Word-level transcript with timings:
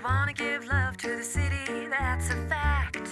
You 0.00 0.06
wanna 0.06 0.32
give 0.32 0.64
love 0.64 0.96
to 0.96 1.16
the 1.18 1.22
city, 1.22 1.86
that's 1.90 2.30
a 2.30 2.36
fact. 2.48 3.10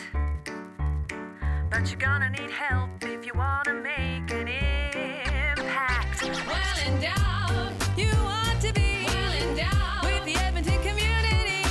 But 1.70 1.90
you're 1.90 2.00
gonna 2.00 2.30
need 2.30 2.50
help 2.50 2.88
if 3.02 3.26
you 3.26 3.32
wanna 3.34 3.74
make 3.74 4.30
an 4.32 4.48
impact. 4.48 6.22
Well 6.22 6.78
endowed, 6.86 7.74
you 7.94 8.08
want 8.24 8.62
to 8.62 8.72
be 8.72 9.04
well 9.04 9.32
endowed 9.34 10.02
with 10.02 10.24
the 10.24 10.40
Edmonton 10.42 10.80
community. 10.82 11.62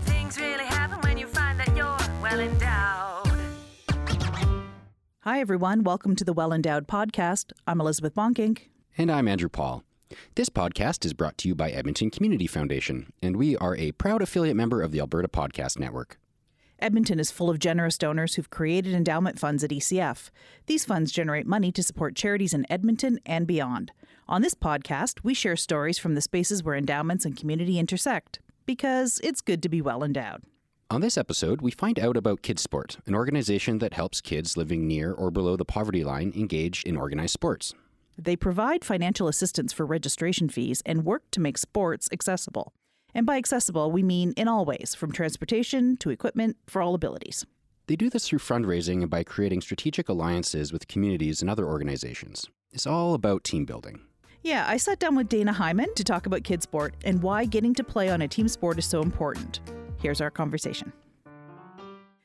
Things 0.00 0.38
really 0.38 0.66
happen 0.66 1.00
when 1.00 1.16
you 1.16 1.28
find 1.28 1.58
that 1.58 1.74
you're 1.74 2.20
well 2.20 2.38
endowed. 2.38 3.40
Hi, 5.20 5.40
everyone. 5.40 5.82
Welcome 5.82 6.14
to 6.16 6.24
the 6.24 6.34
Well 6.34 6.52
Endowed 6.52 6.86
podcast. 6.86 7.52
I'm 7.66 7.80
Elizabeth 7.80 8.14
Bonkink. 8.14 8.64
And 8.98 9.10
I'm 9.10 9.28
Andrew 9.28 9.48
Paul. 9.48 9.82
This 10.34 10.48
podcast 10.48 11.04
is 11.04 11.14
brought 11.14 11.38
to 11.38 11.48
you 11.48 11.54
by 11.54 11.70
Edmonton 11.70 12.10
Community 12.10 12.46
Foundation, 12.46 13.12
and 13.22 13.36
we 13.36 13.56
are 13.56 13.76
a 13.76 13.92
proud 13.92 14.22
affiliate 14.22 14.56
member 14.56 14.82
of 14.82 14.92
the 14.92 15.00
Alberta 15.00 15.28
Podcast 15.28 15.78
Network. 15.78 16.18
Edmonton 16.78 17.18
is 17.18 17.30
full 17.30 17.50
of 17.50 17.58
generous 17.58 17.98
donors 17.98 18.34
who've 18.34 18.50
created 18.50 18.94
endowment 18.94 19.38
funds 19.38 19.64
at 19.64 19.70
ECF. 19.70 20.30
These 20.66 20.84
funds 20.84 21.10
generate 21.10 21.46
money 21.46 21.72
to 21.72 21.82
support 21.82 22.14
charities 22.14 22.54
in 22.54 22.70
Edmonton 22.70 23.18
and 23.26 23.46
beyond. 23.46 23.90
On 24.28 24.42
this 24.42 24.54
podcast, 24.54 25.24
we 25.24 25.34
share 25.34 25.56
stories 25.56 25.98
from 25.98 26.14
the 26.14 26.20
spaces 26.20 26.62
where 26.62 26.76
endowments 26.76 27.24
and 27.24 27.36
community 27.36 27.78
intersect, 27.78 28.38
because 28.64 29.20
it's 29.24 29.40
good 29.40 29.62
to 29.62 29.68
be 29.68 29.82
well 29.82 30.04
endowed. 30.04 30.42
On 30.90 31.00
this 31.00 31.18
episode, 31.18 31.60
we 31.60 31.70
find 31.70 31.98
out 31.98 32.16
about 32.16 32.42
Kidsport, 32.42 32.96
an 33.06 33.14
organization 33.14 33.78
that 33.78 33.92
helps 33.92 34.20
kids 34.20 34.56
living 34.56 34.86
near 34.86 35.12
or 35.12 35.30
below 35.30 35.56
the 35.56 35.64
poverty 35.64 36.04
line 36.04 36.32
engage 36.36 36.82
in 36.84 36.96
organized 36.96 37.32
sports. 37.32 37.74
They 38.18 38.34
provide 38.34 38.84
financial 38.84 39.28
assistance 39.28 39.72
for 39.72 39.86
registration 39.86 40.48
fees 40.48 40.82
and 40.84 41.04
work 41.04 41.22
to 41.30 41.40
make 41.40 41.56
sports 41.56 42.08
accessible. 42.10 42.74
And 43.14 43.24
by 43.24 43.36
accessible, 43.36 43.92
we 43.92 44.02
mean 44.02 44.32
in 44.36 44.48
all 44.48 44.64
ways, 44.64 44.94
from 44.94 45.12
transportation 45.12 45.96
to 45.98 46.10
equipment 46.10 46.56
for 46.66 46.82
all 46.82 46.94
abilities. 46.94 47.46
They 47.86 47.94
do 47.96 48.10
this 48.10 48.28
through 48.28 48.40
fundraising 48.40 49.02
and 49.02 49.10
by 49.10 49.22
creating 49.22 49.62
strategic 49.62 50.08
alliances 50.08 50.72
with 50.72 50.88
communities 50.88 51.40
and 51.40 51.48
other 51.48 51.66
organizations. 51.66 52.46
It's 52.72 52.86
all 52.86 53.14
about 53.14 53.44
team 53.44 53.64
building. 53.64 54.00
Yeah, 54.42 54.66
I 54.68 54.76
sat 54.76 54.98
down 54.98 55.14
with 55.16 55.28
Dayna 55.28 55.54
Hyman 55.54 55.94
to 55.94 56.04
talk 56.04 56.26
about 56.26 56.42
KidSport 56.42 56.92
and 57.04 57.22
why 57.22 57.44
getting 57.44 57.72
to 57.74 57.84
play 57.84 58.10
on 58.10 58.20
a 58.20 58.28
team 58.28 58.48
sport 58.48 58.78
is 58.78 58.84
so 58.84 59.00
important. 59.00 59.60
Here's 60.00 60.20
our 60.20 60.30
conversation. 60.30 60.92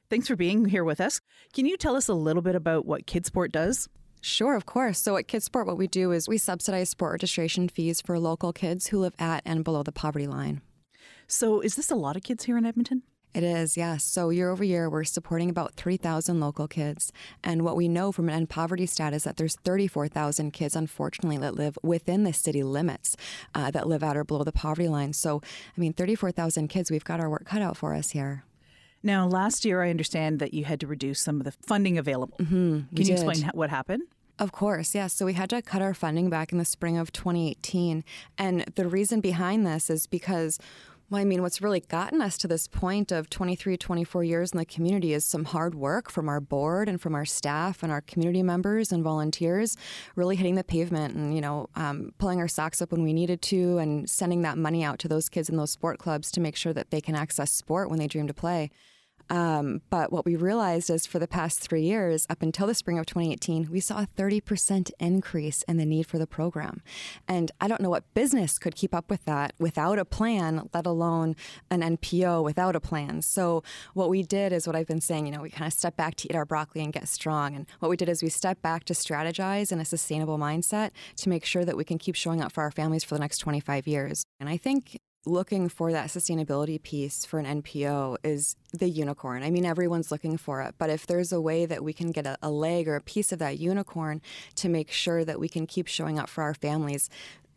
Thanks 0.09 0.27
for 0.27 0.35
being 0.35 0.65
here 0.65 0.83
with 0.83 0.99
us. 0.99 1.21
Can 1.53 1.65
you 1.65 1.77
tell 1.77 1.95
us 1.95 2.07
a 2.07 2.13
little 2.13 2.41
bit 2.41 2.55
about 2.55 2.85
what 2.85 3.05
KidSport 3.05 3.51
does? 3.51 3.87
Sure, 4.25 4.55
of 4.55 4.65
course. 4.65 4.99
So 4.99 5.17
at 5.17 5.27
Kidsport, 5.27 5.65
what 5.65 5.77
we 5.77 5.85
do 5.85 6.13
is 6.13 6.29
we 6.29 6.37
subsidize 6.37 6.89
sport 6.89 7.11
registration 7.11 7.67
fees 7.67 7.99
for 7.99 8.17
local 8.17 8.53
kids 8.53 8.87
who 8.87 8.99
live 8.99 9.13
at 9.19 9.41
and 9.45 9.65
below 9.65 9.83
the 9.83 9.91
poverty 9.91 10.27
line. 10.27 10.61
So, 11.27 11.59
is 11.59 11.75
this 11.75 11.91
a 11.91 11.95
lot 11.95 12.15
of 12.15 12.23
kids 12.23 12.45
here 12.45 12.57
in 12.57 12.65
Edmonton? 12.65 13.03
It 13.33 13.43
is, 13.43 13.75
yes. 13.75 14.03
So 14.05 14.29
year 14.29 14.49
over 14.49 14.63
year, 14.63 14.89
we're 14.89 15.03
supporting 15.03 15.49
about 15.49 15.73
3,000 15.73 16.39
local 16.39 16.69
kids. 16.69 17.11
And 17.43 17.63
what 17.63 17.75
we 17.75 17.89
know 17.89 18.13
from 18.13 18.29
an 18.29 18.35
end 18.35 18.49
poverty 18.49 18.85
stat 18.85 19.13
is 19.13 19.25
that 19.25 19.35
there's 19.35 19.57
34,000 19.65 20.51
kids, 20.51 20.75
unfortunately, 20.75 21.37
that 21.39 21.55
live 21.55 21.77
within 21.83 22.23
the 22.23 22.31
city 22.31 22.63
limits 22.63 23.17
uh, 23.53 23.71
that 23.71 23.87
live 23.87 24.03
at 24.03 24.15
or 24.15 24.23
below 24.23 24.45
the 24.45 24.53
poverty 24.53 24.87
line. 24.87 25.11
So, 25.11 25.41
I 25.75 25.81
mean, 25.81 25.91
34,000 25.91 26.69
kids, 26.69 26.89
we've 26.89 27.03
got 27.03 27.19
our 27.19 27.29
work 27.29 27.45
cut 27.45 27.61
out 27.61 27.75
for 27.75 27.93
us 27.93 28.11
here. 28.11 28.45
Now, 29.03 29.27
last 29.27 29.65
year, 29.65 29.83
I 29.83 29.89
understand 29.89 30.39
that 30.39 30.53
you 30.53 30.63
had 30.63 30.79
to 30.79 30.87
reduce 30.87 31.19
some 31.19 31.39
of 31.39 31.43
the 31.43 31.51
funding 31.51 31.97
available. 31.97 32.37
Mm-hmm, 32.37 32.79
Can 32.79 32.87
you 32.91 33.03
did. 33.03 33.11
explain 33.11 33.51
what 33.53 33.69
happened? 33.69 34.03
Of 34.39 34.51
course, 34.51 34.95
yes. 34.95 35.13
So 35.13 35.25
we 35.25 35.33
had 35.33 35.49
to 35.51 35.61
cut 35.61 35.81
our 35.81 35.93
funding 35.93 36.29
back 36.29 36.51
in 36.51 36.57
the 36.57 36.65
spring 36.65 36.97
of 36.97 37.11
2018. 37.11 38.03
And 38.37 38.61
the 38.75 38.87
reason 38.87 39.19
behind 39.21 39.65
this 39.67 39.89
is 39.89 40.07
because, 40.07 40.57
well, 41.09 41.21
I 41.21 41.25
mean, 41.25 41.43
what's 41.43 41.61
really 41.61 41.81
gotten 41.81 42.19
us 42.19 42.35
to 42.39 42.47
this 42.47 42.67
point 42.67 43.11
of 43.11 43.29
23, 43.29 43.77
24 43.77 44.23
years 44.23 44.51
in 44.51 44.57
the 44.57 44.65
community 44.65 45.13
is 45.13 45.23
some 45.23 45.45
hard 45.45 45.75
work 45.75 46.09
from 46.09 46.29
our 46.29 46.39
board 46.39 46.89
and 46.89 46.99
from 46.99 47.13
our 47.13 47.25
staff 47.25 47.83
and 47.83 47.91
our 47.91 48.01
community 48.01 48.41
members 48.41 48.91
and 48.91 49.03
volunteers, 49.03 49.77
really 50.15 50.35
hitting 50.35 50.55
the 50.55 50.63
pavement 50.63 51.13
and, 51.13 51.35
you 51.35 51.41
know, 51.41 51.69
um, 51.75 52.11
pulling 52.17 52.39
our 52.39 52.47
socks 52.47 52.81
up 52.81 52.91
when 52.91 53.03
we 53.03 53.13
needed 53.13 53.41
to 53.43 53.77
and 53.77 54.09
sending 54.09 54.41
that 54.41 54.57
money 54.57 54.83
out 54.83 54.97
to 54.97 55.07
those 55.07 55.29
kids 55.29 55.47
in 55.47 55.57
those 55.57 55.71
sport 55.71 55.99
clubs 55.99 56.31
to 56.31 56.39
make 56.41 56.55
sure 56.55 56.73
that 56.73 56.89
they 56.89 57.01
can 57.01 57.15
access 57.15 57.51
sport 57.51 57.89
when 57.89 57.99
they 57.99 58.07
dream 58.07 58.27
to 58.27 58.33
play. 58.33 58.71
Um, 59.33 59.81
but 59.89 60.11
what 60.11 60.25
we 60.25 60.35
realized 60.35 60.91
is 60.91 61.07
for 61.07 61.17
the 61.17 61.27
past 61.27 61.59
three 61.59 61.81
years, 61.81 62.27
up 62.29 62.43
until 62.43 62.67
the 62.67 62.75
spring 62.75 62.99
of 62.99 63.07
2018, 63.07 63.67
we 63.71 63.79
saw 63.79 64.01
a 64.01 64.07
30% 64.15 64.91
increase 64.99 65.63
in 65.63 65.77
the 65.77 65.87
need 65.87 66.05
for 66.05 66.19
the 66.19 66.27
program. 66.27 66.83
And 67.27 67.51
I 67.59 67.67
don't 67.67 67.81
know 67.81 67.89
what 67.89 68.13
business 68.13 68.59
could 68.59 68.75
keep 68.75 68.93
up 68.93 69.09
with 69.09 69.25
that 69.25 69.53
without 69.57 69.97
a 69.97 70.05
plan, 70.05 70.69
let 70.71 70.85
alone 70.85 71.35
an 71.71 71.81
NPO 71.81 72.43
without 72.43 72.75
a 72.75 72.79
plan. 72.79 73.23
So 73.23 73.63
what 73.95 74.07
we 74.07 74.21
did 74.21 74.53
is 74.53 74.67
what 74.67 74.75
I've 74.75 74.85
been 74.85 75.01
saying, 75.01 75.25
you 75.25 75.31
know, 75.31 75.41
we 75.41 75.49
kind 75.49 75.65
of 75.65 75.73
step 75.73 75.97
back 75.97 76.13
to 76.17 76.29
eat 76.29 76.35
our 76.35 76.45
broccoli 76.45 76.83
and 76.83 76.93
get 76.93 77.07
strong. 77.07 77.55
And 77.55 77.65
what 77.79 77.89
we 77.89 77.97
did 77.97 78.09
is 78.09 78.21
we 78.21 78.29
stepped 78.29 78.61
back 78.61 78.83
to 78.83 78.93
strategize 78.93 79.71
in 79.71 79.79
a 79.79 79.85
sustainable 79.85 80.37
mindset 80.37 80.91
to 81.15 81.29
make 81.29 81.43
sure 81.43 81.65
that 81.65 81.75
we 81.75 81.83
can 81.83 81.97
keep 81.97 82.13
showing 82.13 82.39
up 82.39 82.51
for 82.51 82.61
our 82.61 82.71
families 82.71 83.03
for 83.03 83.15
the 83.15 83.21
next 83.21 83.39
25 83.39 83.87
years. 83.87 84.25
And 84.39 84.47
I 84.47 84.57
think 84.57 84.99
looking 85.25 85.69
for 85.69 85.91
that 85.91 86.09
sustainability 86.09 86.81
piece 86.81 87.25
for 87.25 87.39
an 87.39 87.61
NPO 87.61 88.17
is 88.23 88.55
the 88.73 88.89
unicorn. 88.89 89.43
I 89.43 89.51
mean, 89.51 89.65
everyone's 89.65 90.11
looking 90.11 90.37
for 90.37 90.61
it, 90.61 90.75
but 90.77 90.89
if 90.89 91.07
there's 91.07 91.31
a 91.31 91.39
way 91.39 91.65
that 91.65 91.83
we 91.83 91.93
can 91.93 92.11
get 92.11 92.25
a, 92.25 92.37
a, 92.41 92.49
leg 92.49 92.87
or 92.87 92.95
a 92.95 93.01
piece 93.01 93.31
of 93.31 93.39
that 93.39 93.57
unicorn 93.57 94.21
to 94.55 94.67
make 94.67 94.91
sure 94.91 95.23
that 95.23 95.39
we 95.39 95.47
can 95.47 95.65
keep 95.65 95.87
showing 95.87 96.19
up 96.19 96.29
for 96.29 96.43
our 96.43 96.53
families, 96.53 97.09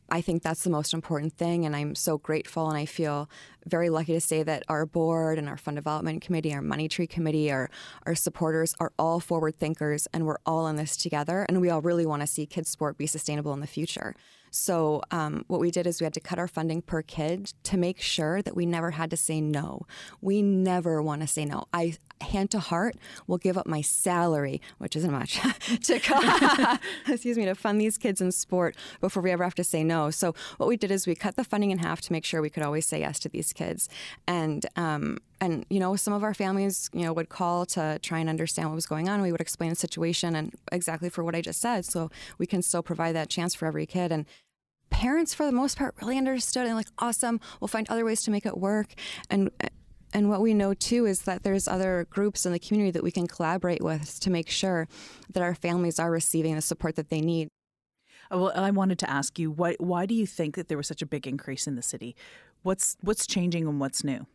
I 0.08 0.20
think 0.20 0.42
that's 0.42 0.62
the 0.62 0.70
most 0.70 0.94
important 0.94 1.32
thing. 1.32 1.66
And 1.66 1.74
I'm 1.74 1.96
so 1.96 2.18
grateful 2.18 2.68
and 2.68 2.78
I 2.78 2.86
feel 2.86 3.28
very 3.64 3.90
lucky 3.90 4.12
to 4.12 4.20
say 4.20 4.44
that 4.44 4.62
our 4.68 4.86
board 4.86 5.36
and 5.36 5.48
our 5.48 5.56
fund 5.56 5.76
development 5.76 6.22
committee, 6.22 6.54
our 6.54 6.62
money 6.62 6.88
tree 6.88 7.08
committee, 7.08 7.50
our, 7.50 7.68
our 8.04 8.14
supporters 8.14 8.74
are 8.78 8.92
all 8.98 9.18
forward 9.18 9.56
thinkers 9.56 10.06
and 10.12 10.24
we're 10.24 10.38
all 10.46 10.68
in 10.68 10.76
this 10.76 10.96
together. 10.96 11.44
And 11.48 11.60
we 11.60 11.70
all 11.70 11.82
really 11.82 12.06
want 12.06 12.22
to 12.22 12.28
see 12.28 12.46
KidSport 12.46 12.96
be 12.96 13.08
sustainable 13.08 13.52
in 13.52 13.60
the 13.60 13.66
future. 13.66 14.14
So, 14.56 15.02
um, 15.10 15.44
what 15.48 15.60
we 15.60 15.70
did 15.70 15.86
is 15.86 16.00
we 16.00 16.04
had 16.04 16.14
to 16.14 16.20
cut 16.20 16.38
our 16.38 16.48
funding 16.48 16.80
per 16.80 17.02
kid 17.02 17.52
to 17.64 17.76
make 17.76 18.00
sure 18.00 18.40
that 18.40 18.56
we 18.56 18.64
never 18.64 18.92
had 18.92 19.10
to 19.10 19.16
say 19.16 19.38
no. 19.38 19.82
We 20.22 20.40
never 20.40 21.02
want 21.02 21.20
to 21.20 21.26
say 21.26 21.44
no. 21.44 21.64
I, 21.74 21.96
hand 22.22 22.50
to 22.52 22.58
heart, 22.58 22.96
will 23.26 23.36
give 23.36 23.58
up 23.58 23.66
my 23.66 23.82
salary, 23.82 24.62
which 24.78 24.96
isn't 24.96 25.12
much, 25.12 25.38
to 25.82 26.78
excuse 27.06 27.36
me, 27.36 27.44
to 27.44 27.54
fund 27.54 27.78
these 27.78 27.98
kids 27.98 28.22
in 28.22 28.32
sport 28.32 28.74
before 29.02 29.22
we 29.22 29.30
ever 29.30 29.44
have 29.44 29.54
to 29.56 29.64
say 29.64 29.84
no. 29.84 30.10
So, 30.10 30.34
what 30.56 30.70
we 30.70 30.78
did 30.78 30.90
is 30.90 31.06
we 31.06 31.14
cut 31.14 31.36
the 31.36 31.44
funding 31.44 31.70
in 31.70 31.78
half 31.78 32.00
to 32.00 32.12
make 32.12 32.24
sure 32.24 32.40
we 32.40 32.50
could 32.50 32.62
always 32.62 32.86
say 32.86 33.00
yes 33.00 33.18
to 33.20 33.28
these 33.28 33.52
kids. 33.52 33.90
And, 34.26 34.64
um, 34.76 35.18
and 35.38 35.66
you 35.68 35.78
know 35.78 35.96
some 35.96 36.14
of 36.14 36.24
our 36.24 36.32
families 36.32 36.88
you 36.94 37.02
know 37.02 37.12
would 37.12 37.28
call 37.28 37.66
to 37.66 37.98
try 38.00 38.18
and 38.18 38.30
understand 38.30 38.70
what 38.70 38.74
was 38.74 38.86
going 38.86 39.06
on 39.06 39.20
we 39.20 39.30
would 39.30 39.40
explain 39.40 39.68
the 39.68 39.76
situation 39.76 40.34
and 40.34 40.54
exactly 40.72 41.10
for 41.10 41.22
what 41.22 41.34
i 41.34 41.42
just 41.42 41.60
said 41.60 41.84
so 41.84 42.10
we 42.38 42.46
can 42.46 42.62
still 42.62 42.82
provide 42.82 43.14
that 43.14 43.28
chance 43.28 43.54
for 43.54 43.66
every 43.66 43.84
kid 43.84 44.10
and 44.10 44.24
parents 44.96 45.34
for 45.34 45.44
the 45.44 45.52
most 45.52 45.76
part 45.76 45.94
really 46.00 46.16
understood 46.16 46.66
and 46.66 46.74
like 46.74 46.88
awesome 46.98 47.38
we'll 47.60 47.68
find 47.68 47.86
other 47.90 48.04
ways 48.04 48.22
to 48.22 48.30
make 48.30 48.46
it 48.46 48.56
work 48.56 48.94
and 49.28 49.50
and 50.14 50.30
what 50.30 50.40
we 50.40 50.54
know 50.54 50.72
too 50.72 51.04
is 51.04 51.22
that 51.22 51.42
there's 51.42 51.68
other 51.68 52.06
groups 52.08 52.46
in 52.46 52.52
the 52.52 52.58
community 52.58 52.90
that 52.90 53.02
we 53.02 53.10
can 53.10 53.26
collaborate 53.26 53.82
with 53.82 54.18
to 54.20 54.30
make 54.30 54.48
sure 54.48 54.88
that 55.34 55.42
our 55.42 55.54
families 55.54 55.98
are 55.98 56.10
receiving 56.10 56.54
the 56.54 56.62
support 56.62 56.96
that 56.96 57.10
they 57.10 57.20
need 57.20 57.48
Uh, 58.32 58.38
Well, 58.38 58.52
I 58.68 58.70
wanted 58.70 58.98
to 59.00 59.10
ask 59.10 59.38
you 59.38 59.50
why 59.50 59.76
why 59.78 60.06
do 60.06 60.14
you 60.14 60.26
think 60.26 60.54
that 60.56 60.68
there 60.68 60.78
was 60.78 60.86
such 60.86 61.02
a 61.02 61.06
big 61.14 61.26
increase 61.26 61.66
in 61.66 61.74
the 61.76 61.82
city? 61.82 62.16
What's 62.62 62.96
what's 63.06 63.26
changing 63.26 63.68
and 63.68 63.78
what's 63.82 64.02
new? 64.02 64.26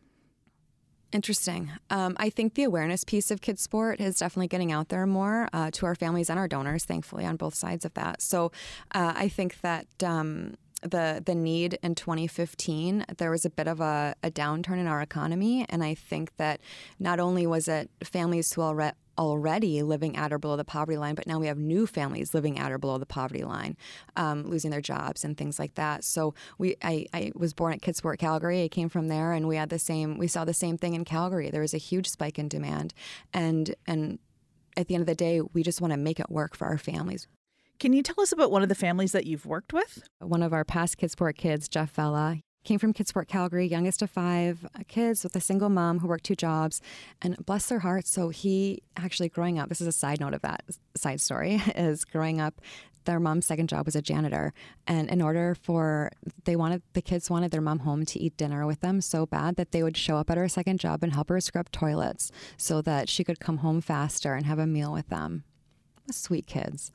Interesting. 1.12 1.70
Um, 1.90 2.16
I 2.18 2.30
think 2.30 2.54
the 2.54 2.64
awareness 2.64 3.04
piece 3.04 3.30
of 3.30 3.42
KidSport 3.42 4.00
is 4.00 4.18
definitely 4.18 4.48
getting 4.48 4.72
out 4.72 4.88
there 4.88 5.06
more 5.06 5.46
uh, 5.52 5.70
to 5.72 5.84
our 5.86 5.94
families 5.94 6.30
and 6.30 6.38
our 6.38 6.48
donors, 6.48 6.86
thankfully, 6.86 7.26
on 7.26 7.36
both 7.36 7.54
sides 7.54 7.84
of 7.84 7.92
that. 7.94 8.22
So 8.22 8.50
uh, 8.94 9.12
I 9.14 9.28
think 9.28 9.60
that. 9.60 9.86
Um, 10.02 10.54
the 10.82 11.22
the 11.24 11.36
need 11.36 11.78
in 11.84 11.94
2015 11.94 13.04
there 13.16 13.30
was 13.30 13.44
a 13.44 13.50
bit 13.50 13.68
of 13.68 13.80
a, 13.80 14.16
a 14.24 14.32
downturn 14.32 14.78
in 14.78 14.88
our 14.88 15.00
economy 15.00 15.64
and 15.68 15.84
i 15.84 15.94
think 15.94 16.36
that 16.38 16.60
not 16.98 17.20
only 17.20 17.46
was 17.46 17.68
it 17.68 17.88
families 18.02 18.52
who 18.52 18.62
already 18.62 18.96
already 19.18 19.82
living 19.82 20.16
at 20.16 20.32
or 20.32 20.38
below 20.38 20.56
the 20.56 20.64
poverty 20.64 20.96
line, 20.96 21.14
but 21.14 21.26
now 21.26 21.38
we 21.38 21.46
have 21.46 21.58
new 21.58 21.86
families 21.86 22.34
living 22.34 22.58
at 22.58 22.72
or 22.72 22.78
below 22.78 22.98
the 22.98 23.06
poverty 23.06 23.44
line, 23.44 23.76
um, 24.16 24.44
losing 24.44 24.70
their 24.70 24.80
jobs 24.80 25.24
and 25.24 25.36
things 25.36 25.58
like 25.58 25.74
that. 25.74 26.04
So 26.04 26.34
we, 26.58 26.76
I, 26.82 27.06
I 27.12 27.32
was 27.34 27.52
born 27.52 27.72
at 27.72 27.82
Kidsport 27.82 28.18
Calgary. 28.18 28.64
I 28.64 28.68
came 28.68 28.88
from 28.88 29.08
there, 29.08 29.32
and 29.32 29.48
we 29.48 29.56
had 29.56 29.68
the 29.68 29.78
same. 29.78 30.18
We 30.18 30.28
saw 30.28 30.44
the 30.44 30.54
same 30.54 30.78
thing 30.78 30.94
in 30.94 31.04
Calgary. 31.04 31.50
There 31.50 31.60
was 31.60 31.74
a 31.74 31.78
huge 31.78 32.08
spike 32.08 32.38
in 32.38 32.48
demand, 32.48 32.94
and 33.32 33.74
and 33.86 34.18
at 34.76 34.88
the 34.88 34.94
end 34.94 35.02
of 35.02 35.06
the 35.06 35.14
day, 35.14 35.40
we 35.40 35.62
just 35.62 35.80
want 35.80 35.92
to 35.92 35.98
make 35.98 36.18
it 36.18 36.30
work 36.30 36.56
for 36.56 36.66
our 36.66 36.78
families. 36.78 37.28
Can 37.78 37.92
you 37.92 38.02
tell 38.02 38.20
us 38.20 38.32
about 38.32 38.50
one 38.50 38.62
of 38.62 38.68
the 38.68 38.74
families 38.74 39.12
that 39.12 39.26
you've 39.26 39.44
worked 39.44 39.72
with? 39.72 40.02
One 40.20 40.42
of 40.42 40.52
our 40.52 40.64
past 40.64 40.98
Kidsport 40.98 41.36
kids, 41.36 41.68
Jeff 41.68 41.92
Vella, 41.92 42.38
Came 42.64 42.78
from 42.78 42.92
Kidsport 42.92 43.26
Calgary, 43.26 43.66
youngest 43.66 44.02
of 44.02 44.10
five 44.10 44.64
uh, 44.74 44.82
kids 44.86 45.24
with 45.24 45.34
a 45.34 45.40
single 45.40 45.68
mom 45.68 45.98
who 45.98 46.06
worked 46.06 46.24
two 46.24 46.36
jobs. 46.36 46.80
And 47.20 47.36
bless 47.44 47.66
their 47.66 47.80
hearts, 47.80 48.10
so 48.10 48.28
he 48.28 48.82
actually 48.96 49.28
growing 49.28 49.58
up, 49.58 49.68
this 49.68 49.80
is 49.80 49.86
a 49.88 49.92
side 49.92 50.20
note 50.20 50.34
of 50.34 50.42
that 50.42 50.62
side 50.96 51.20
story, 51.20 51.54
is 51.74 52.04
growing 52.04 52.40
up 52.40 52.60
their 53.04 53.18
mom's 53.18 53.46
second 53.46 53.68
job 53.68 53.84
was 53.84 53.96
a 53.96 54.02
janitor 54.02 54.52
and 54.86 55.10
in 55.10 55.20
order 55.20 55.56
for 55.60 56.10
they 56.44 56.56
wanted 56.56 56.82
the 56.92 57.02
kids 57.02 57.28
wanted 57.28 57.50
their 57.50 57.60
mom 57.60 57.80
home 57.80 58.04
to 58.04 58.20
eat 58.20 58.36
dinner 58.36 58.66
with 58.66 58.80
them 58.80 59.00
so 59.00 59.26
bad 59.26 59.56
that 59.56 59.72
they 59.72 59.82
would 59.82 59.96
show 59.96 60.16
up 60.16 60.30
at 60.30 60.36
her 60.36 60.48
second 60.48 60.78
job 60.78 61.02
and 61.02 61.12
help 61.12 61.28
her 61.28 61.40
scrub 61.40 61.70
toilets 61.72 62.30
so 62.56 62.80
that 62.80 63.08
she 63.08 63.24
could 63.24 63.40
come 63.40 63.58
home 63.58 63.80
faster 63.80 64.34
and 64.34 64.46
have 64.46 64.58
a 64.58 64.66
meal 64.66 64.92
with 64.92 65.08
them 65.08 65.44
sweet 66.10 66.46
kids. 66.46 66.92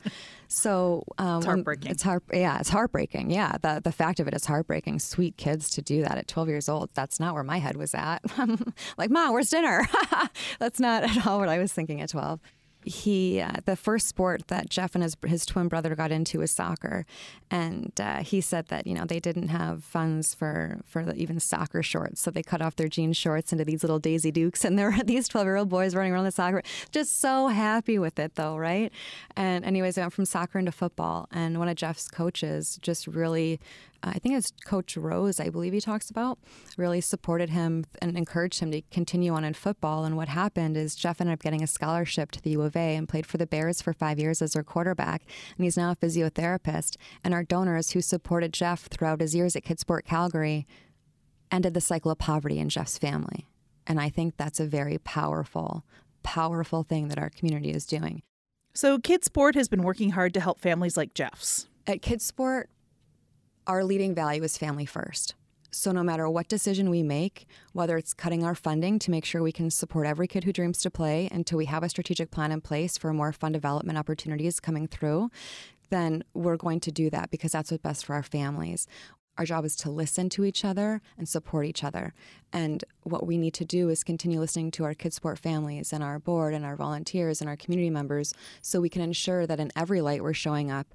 So 0.48 1.04
um, 1.18 1.38
it's 1.38 1.45
heartbreaking. 1.45 1.92
It's 1.92 2.04
heart. 2.04 2.24
Yeah, 2.33 2.59
it's 2.59 2.69
heartbreaking. 2.69 3.31
Yeah, 3.31 3.54
the 3.62 3.81
the 3.83 3.92
fact 3.92 4.19
of 4.19 4.27
it 4.27 4.33
is 4.33 4.45
heartbreaking. 4.45 5.00
Sweet 5.00 5.38
kids 5.38 5.69
to 5.71 5.81
do 5.81 6.01
that 6.01 6.18
at 6.18 6.27
12 6.27 6.50
years 6.50 6.69
old. 6.69 6.89
That's 6.94 7.19
not 7.19 7.33
where 7.33 7.44
my 7.44 7.57
head 7.57 7.77
was 7.77 7.94
at. 7.94 8.19
like, 8.98 9.09
mom, 9.09 9.33
where's 9.33 9.50
dinner? 9.50 9.88
That's 10.59 10.80
not 10.80 11.04
at 11.04 11.25
all 11.25 11.39
what 11.39 11.50
I 11.50 11.57
was 11.57 11.71
thinking 11.74 12.01
at 12.01 12.09
12 12.09 12.39
he 12.87 13.41
uh, 13.41 13.51
the 13.65 13.75
first 13.75 14.07
sport 14.07 14.47
that 14.47 14.69
Jeff 14.69 14.95
and 14.95 15.03
his 15.03 15.15
his 15.25 15.45
twin 15.45 15.67
brother 15.67 15.95
got 15.95 16.11
into 16.11 16.39
was 16.39 16.51
soccer, 16.51 17.05
and 17.51 17.91
uh, 17.99 18.23
he 18.23 18.41
said 18.41 18.67
that 18.67 18.87
you 18.87 18.93
know 18.93 19.05
they 19.05 19.19
didn't 19.19 19.49
have 19.49 19.83
funds 19.83 20.33
for 20.33 20.79
for 20.85 21.03
the, 21.03 21.13
even 21.15 21.39
soccer 21.39 21.83
shorts, 21.83 22.21
so 22.21 22.31
they 22.31 22.43
cut 22.43 22.61
off 22.61 22.75
their 22.75 22.87
jean 22.87 23.13
shorts 23.13 23.51
into 23.51 23.65
these 23.65 23.83
little 23.83 23.99
Daisy 23.99 24.31
Dukes, 24.31 24.63
and 24.65 24.77
there 24.79 24.91
were 24.91 25.03
these 25.05 25.27
twelve 25.27 25.45
year 25.45 25.57
old 25.57 25.69
boys 25.69 25.95
running 25.95 26.13
around 26.13 26.25
the 26.25 26.31
soccer, 26.31 26.61
just 26.91 27.19
so 27.19 27.47
happy 27.47 27.99
with 27.99 28.19
it 28.19 28.35
though, 28.35 28.57
right? 28.57 28.91
And 29.35 29.65
anyways, 29.65 29.97
I 29.97 30.01
went 30.01 30.13
from 30.13 30.25
soccer 30.25 30.59
into 30.59 30.71
football, 30.71 31.27
and 31.31 31.59
one 31.59 31.69
of 31.69 31.75
Jeff's 31.75 32.07
coaches 32.07 32.79
just 32.81 33.07
really 33.07 33.59
I 34.03 34.19
think 34.19 34.35
it's 34.35 34.51
Coach 34.65 34.95
Rose, 34.97 35.39
I 35.39 35.49
believe 35.49 35.73
he 35.73 35.81
talks 35.81 36.09
about, 36.09 36.39
really 36.77 37.01
supported 37.01 37.49
him 37.49 37.85
and 38.01 38.17
encouraged 38.17 38.59
him 38.59 38.71
to 38.71 38.81
continue 38.91 39.33
on 39.33 39.44
in 39.44 39.53
football. 39.53 40.05
And 40.05 40.15
what 40.15 40.27
happened 40.27 40.77
is 40.77 40.95
Jeff 40.95 41.19
ended 41.19 41.33
up 41.33 41.44
getting 41.44 41.63
a 41.63 41.67
scholarship 41.67 42.31
to 42.31 42.41
the 42.41 42.51
U 42.51 42.61
of 42.61 42.75
A 42.75 42.95
and 42.95 43.09
played 43.09 43.25
for 43.25 43.38
the 43.38 43.47
Bears 43.47 43.81
for 43.81 43.94
five 43.94 44.19
years 44.19 44.41
as 44.41 44.53
their 44.53 44.63
quarterback. 44.63 45.23
And 45.57 45.63
he's 45.65 45.77
now 45.77 45.91
a 45.91 45.95
physiotherapist. 45.95 46.97
And 47.23 47.33
our 47.33 47.44
donors 47.44 47.91
who 47.91 48.01
supported 48.01 48.53
Jeff 48.53 48.88
throughout 48.88 49.21
his 49.21 49.35
years 49.35 49.55
at 49.55 49.63
Kidsport 49.63 50.05
Calgary 50.05 50.67
ended 51.51 51.73
the 51.73 51.81
cycle 51.81 52.11
of 52.11 52.17
poverty 52.17 52.59
in 52.59 52.69
Jeff's 52.69 52.97
family. 52.97 53.47
And 53.85 53.99
I 53.99 54.09
think 54.09 54.35
that's 54.38 54.59
a 54.59 54.65
very 54.65 54.97
powerful, 54.97 55.83
powerful 56.23 56.83
thing 56.83 57.07
that 57.07 57.17
our 57.17 57.29
community 57.29 57.71
is 57.71 57.85
doing. 57.85 58.21
So, 58.73 58.99
Kidsport 58.99 59.55
has 59.55 59.67
been 59.67 59.81
working 59.81 60.11
hard 60.11 60.35
to 60.35 60.39
help 60.39 60.59
families 60.59 60.97
like 60.97 61.15
Jeff's. 61.15 61.67
At 61.88 62.01
Kidsport, 62.01 62.65
our 63.67 63.83
leading 63.83 64.15
value 64.15 64.43
is 64.43 64.57
family 64.57 64.85
first. 64.85 65.35
So, 65.69 65.91
no 65.91 66.01
matter 66.01 66.29
what 66.29 66.47
decision 66.47 66.89
we 66.89 67.03
make, 67.03 67.45
whether 67.73 67.97
it's 67.97 68.13
cutting 68.13 68.43
our 68.43 68.55
funding 68.55 68.97
to 68.99 69.11
make 69.11 69.25
sure 69.25 69.43
we 69.43 69.51
can 69.51 69.69
support 69.69 70.07
every 70.07 70.27
kid 70.27 70.45
who 70.45 70.53
dreams 70.53 70.81
to 70.81 70.89
play 70.89 71.27
until 71.31 71.57
we 71.57 71.65
have 71.65 71.83
a 71.83 71.89
strategic 71.89 72.31
plan 72.31 72.53
in 72.53 72.61
place 72.61 72.97
for 72.97 73.11
more 73.13 73.33
fund 73.33 73.53
development 73.53 73.97
opportunities 73.97 74.61
coming 74.61 74.87
through, 74.87 75.29
then 75.89 76.23
we're 76.33 76.55
going 76.55 76.79
to 76.79 76.91
do 76.91 77.09
that 77.09 77.29
because 77.29 77.51
that's 77.51 77.69
what's 77.69 77.83
best 77.83 78.05
for 78.05 78.15
our 78.15 78.23
families. 78.23 78.87
Our 79.37 79.45
job 79.45 79.65
is 79.65 79.75
to 79.77 79.91
listen 79.91 80.29
to 80.29 80.45
each 80.45 80.65
other 80.65 81.01
and 81.17 81.27
support 81.27 81.65
each 81.65 81.83
other. 81.83 82.13
And 82.51 82.83
what 83.03 83.27
we 83.27 83.37
need 83.37 83.53
to 83.55 83.65
do 83.65 83.89
is 83.89 84.03
continue 84.03 84.39
listening 84.39 84.71
to 84.71 84.85
our 84.85 84.95
Kidsport 84.95 85.37
families 85.37 85.93
and 85.93 86.01
our 86.01 86.17
board 86.17 86.53
and 86.53 86.65
our 86.65 86.75
volunteers 86.75 87.41
and 87.41 87.49
our 87.49 87.57
community 87.57 87.89
members 87.89 88.33
so 88.61 88.81
we 88.81 88.89
can 88.89 89.01
ensure 89.01 89.45
that 89.45 89.59
in 89.59 89.71
every 89.75 90.01
light 90.01 90.23
we're 90.23 90.33
showing 90.33 90.71
up 90.71 90.87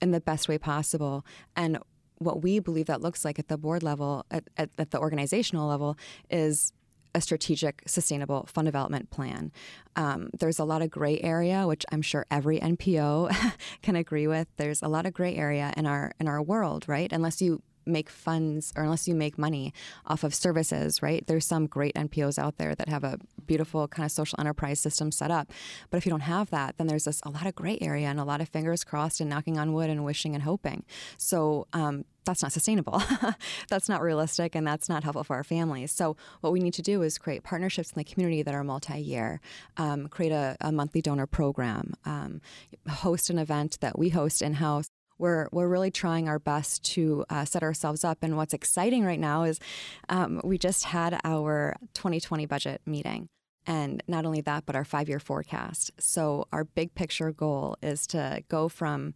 in 0.00 0.10
the 0.10 0.20
best 0.20 0.48
way 0.48 0.58
possible. 0.58 1.24
And 1.54 1.78
what 2.24 2.42
we 2.42 2.58
believe 2.58 2.86
that 2.86 3.00
looks 3.00 3.24
like 3.24 3.38
at 3.38 3.48
the 3.48 3.58
board 3.58 3.82
level, 3.82 4.24
at, 4.30 4.44
at, 4.56 4.70
at 4.78 4.90
the 4.90 4.98
organizational 4.98 5.68
level, 5.68 5.96
is 6.30 6.72
a 7.14 7.20
strategic, 7.20 7.82
sustainable 7.86 8.48
fund 8.52 8.66
development 8.66 9.10
plan. 9.10 9.52
Um, 9.94 10.30
there's 10.38 10.58
a 10.58 10.64
lot 10.64 10.82
of 10.82 10.90
gray 10.90 11.20
area, 11.20 11.66
which 11.66 11.84
I'm 11.92 12.02
sure 12.02 12.26
every 12.30 12.58
NPO 12.58 13.52
can 13.82 13.96
agree 13.96 14.26
with. 14.26 14.48
There's 14.56 14.82
a 14.82 14.88
lot 14.88 15.06
of 15.06 15.12
gray 15.12 15.36
area 15.36 15.72
in 15.76 15.86
our 15.86 16.12
in 16.18 16.26
our 16.26 16.42
world, 16.42 16.88
right? 16.88 17.12
Unless 17.12 17.40
you 17.40 17.62
make 17.86 18.08
funds 18.08 18.72
or 18.76 18.84
unless 18.84 19.08
you 19.08 19.14
make 19.14 19.38
money 19.38 19.72
off 20.06 20.24
of 20.24 20.34
services, 20.34 21.02
right? 21.02 21.26
There's 21.26 21.46
some 21.46 21.66
great 21.66 21.94
NPOs 21.94 22.38
out 22.38 22.58
there 22.58 22.74
that 22.74 22.88
have 22.88 23.04
a 23.04 23.18
beautiful 23.46 23.88
kind 23.88 24.04
of 24.04 24.12
social 24.12 24.38
enterprise 24.40 24.80
system 24.80 25.10
set 25.10 25.30
up. 25.30 25.52
But 25.90 25.98
if 25.98 26.06
you 26.06 26.10
don't 26.10 26.20
have 26.20 26.50
that, 26.50 26.76
then 26.78 26.86
there's 26.86 27.04
this, 27.04 27.20
a 27.24 27.30
lot 27.30 27.46
of 27.46 27.54
gray 27.54 27.78
area 27.80 28.08
and 28.08 28.20
a 28.20 28.24
lot 28.24 28.40
of 28.40 28.48
fingers 28.48 28.84
crossed 28.84 29.20
and 29.20 29.30
knocking 29.30 29.58
on 29.58 29.72
wood 29.72 29.90
and 29.90 30.04
wishing 30.04 30.34
and 30.34 30.42
hoping. 30.42 30.84
So 31.16 31.66
um, 31.72 32.04
that's 32.24 32.42
not 32.42 32.52
sustainable. 32.52 33.02
that's 33.68 33.88
not 33.88 34.00
realistic 34.00 34.54
and 34.54 34.66
that's 34.66 34.88
not 34.88 35.04
helpful 35.04 35.24
for 35.24 35.36
our 35.36 35.44
families. 35.44 35.92
So, 35.92 36.16
what 36.40 36.52
we 36.52 36.60
need 36.60 36.74
to 36.74 36.82
do 36.82 37.02
is 37.02 37.18
create 37.18 37.42
partnerships 37.42 37.90
in 37.90 37.98
the 37.98 38.04
community 38.04 38.42
that 38.42 38.54
are 38.54 38.64
multi 38.64 38.98
year, 38.98 39.40
um, 39.76 40.08
create 40.08 40.32
a, 40.32 40.56
a, 40.60 40.72
monthly 40.72 41.02
donor 41.02 41.26
program, 41.26 41.94
um, 42.04 42.40
host 42.88 43.30
an 43.30 43.38
event 43.38 43.78
that 43.80 43.98
we 43.98 44.08
host 44.08 44.42
in 44.42 44.54
house 44.54 44.88
we're, 45.18 45.48
we're 45.52 45.68
really 45.68 45.90
trying 45.90 46.28
our 46.28 46.38
best 46.38 46.84
to 46.94 47.24
uh, 47.30 47.44
set 47.44 47.62
ourselves 47.62 48.04
up. 48.04 48.18
And 48.22 48.36
what's 48.36 48.54
exciting 48.54 49.04
right 49.04 49.20
now 49.20 49.44
is 49.44 49.60
um, 50.08 50.40
we 50.44 50.58
just 50.58 50.84
had 50.84 51.20
our 51.24 51.76
2020 51.94 52.46
budget 52.46 52.80
meeting. 52.86 53.28
And 53.66 54.02
not 54.06 54.26
only 54.26 54.42
that, 54.42 54.66
but 54.66 54.76
our 54.76 54.84
five 54.84 55.08
year 55.08 55.18
forecast. 55.18 55.90
So, 55.98 56.46
our 56.52 56.64
big 56.64 56.94
picture 56.94 57.32
goal 57.32 57.78
is 57.82 58.06
to 58.08 58.42
go 58.48 58.68
from 58.68 59.14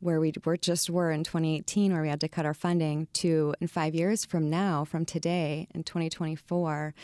where 0.00 0.20
we 0.20 0.32
were 0.44 0.56
just 0.56 0.90
were 0.90 1.10
in 1.10 1.24
2018, 1.24 1.92
where 1.92 2.02
we 2.02 2.08
had 2.08 2.20
to 2.20 2.28
cut 2.28 2.46
our 2.46 2.54
funding, 2.54 3.08
to 3.14 3.54
in 3.60 3.66
five 3.66 3.94
years 3.94 4.24
from 4.24 4.50
now, 4.50 4.84
from 4.84 5.04
today 5.04 5.66
in 5.74 5.82
2024, 5.82 6.94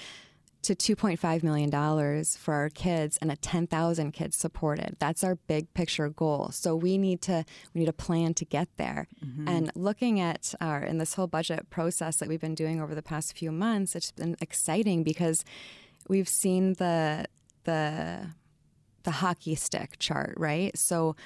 to 0.62 0.74
$2.5 0.74 1.42
million 1.42 2.24
for 2.24 2.54
our 2.54 2.68
kids 2.68 3.18
and 3.22 3.32
a 3.32 3.36
10,000 3.36 4.12
kids 4.12 4.36
supported. 4.36 4.96
That's 4.98 5.24
our 5.24 5.36
big 5.36 5.72
picture 5.74 6.08
goal. 6.08 6.50
So 6.52 6.76
we 6.76 6.98
need 6.98 7.22
to 7.22 7.44
we 7.74 7.80
need 7.80 7.88
a 7.88 7.94
plan 7.94 8.34
to 8.34 8.44
get 8.44 8.68
there. 8.76 9.08
Mm-hmm. 9.24 9.48
And 9.48 9.72
looking 9.74 10.20
at 10.20 10.54
our 10.60 10.82
in 10.82 10.98
this 10.98 11.14
whole 11.14 11.26
budget 11.26 11.70
process 11.70 12.16
that 12.16 12.28
we've 12.28 12.40
been 12.40 12.54
doing 12.54 12.80
over 12.80 12.94
the 12.94 13.02
past 13.02 13.36
few 13.36 13.50
months, 13.50 13.96
it's 13.96 14.12
been 14.12 14.36
exciting 14.40 15.02
because 15.02 15.44
we've 16.08 16.28
seen 16.28 16.74
the 16.74 17.26
the 17.64 18.30
the 19.02 19.10
hockey 19.12 19.54
stick 19.54 19.98
chart, 19.98 20.34
right? 20.36 20.76
So 20.76 21.16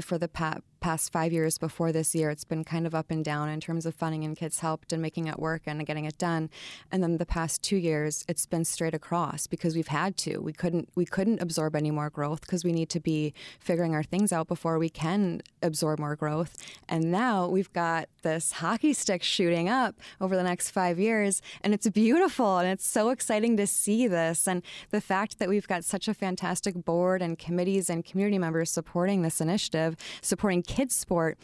for 0.00 0.18
the 0.18 0.28
pa- 0.28 0.58
past 0.84 1.10
five 1.10 1.32
years 1.32 1.56
before 1.56 1.92
this 1.92 2.14
year, 2.14 2.28
it's 2.28 2.44
been 2.44 2.62
kind 2.62 2.86
of 2.86 2.94
up 2.94 3.10
and 3.10 3.24
down 3.24 3.48
in 3.48 3.58
terms 3.58 3.86
of 3.86 3.94
funding 3.94 4.22
and 4.22 4.36
kids 4.36 4.60
helped 4.60 4.92
and 4.92 5.00
making 5.00 5.26
it 5.26 5.38
work 5.38 5.62
and 5.66 5.86
getting 5.86 6.04
it 6.04 6.18
done. 6.18 6.50
And 6.92 7.02
then 7.02 7.16
the 7.16 7.24
past 7.24 7.62
two 7.62 7.78
years, 7.78 8.22
it's 8.28 8.44
been 8.44 8.66
straight 8.66 8.92
across 8.92 9.46
because 9.46 9.74
we've 9.74 9.88
had 9.88 10.18
to. 10.18 10.40
We 10.40 10.52
couldn't 10.52 10.90
we 10.94 11.06
couldn't 11.06 11.40
absorb 11.40 11.74
any 11.74 11.90
more 11.90 12.10
growth 12.10 12.42
because 12.42 12.64
we 12.64 12.72
need 12.72 12.90
to 12.90 13.00
be 13.00 13.32
figuring 13.58 13.94
our 13.94 14.02
things 14.02 14.30
out 14.30 14.46
before 14.46 14.78
we 14.78 14.90
can 14.90 15.40
absorb 15.62 15.98
more 15.98 16.16
growth. 16.16 16.54
And 16.86 17.10
now 17.10 17.48
we've 17.48 17.72
got 17.72 18.10
this 18.20 18.52
hockey 18.52 18.92
stick 18.92 19.22
shooting 19.22 19.70
up 19.70 19.94
over 20.20 20.36
the 20.36 20.42
next 20.42 20.70
five 20.70 20.98
years, 20.98 21.40
and 21.62 21.72
it's 21.72 21.88
beautiful 21.88 22.58
and 22.58 22.68
it's 22.68 22.86
so 22.86 23.08
exciting 23.08 23.56
to 23.56 23.66
see 23.66 24.06
this. 24.06 24.46
And 24.46 24.62
the 24.90 25.00
fact 25.00 25.38
that 25.38 25.48
we've 25.48 25.66
got 25.66 25.82
such 25.82 26.08
a 26.08 26.14
fantastic 26.14 26.74
board 26.84 27.22
and 27.24 27.38
committees 27.38 27.90
and 27.90 28.04
community 28.04 28.38
members 28.38 28.70
supporting 28.70 29.22
this 29.22 29.40
initiative, 29.40 29.96
supporting 30.22 30.62
KidSport, 30.62 31.34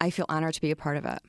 I 0.00 0.10
feel 0.10 0.26
honored 0.28 0.54
to 0.54 0.60
be 0.60 0.70
a 0.70 0.76
part 0.76 0.96
of 0.96 1.04
it. 1.04 1.20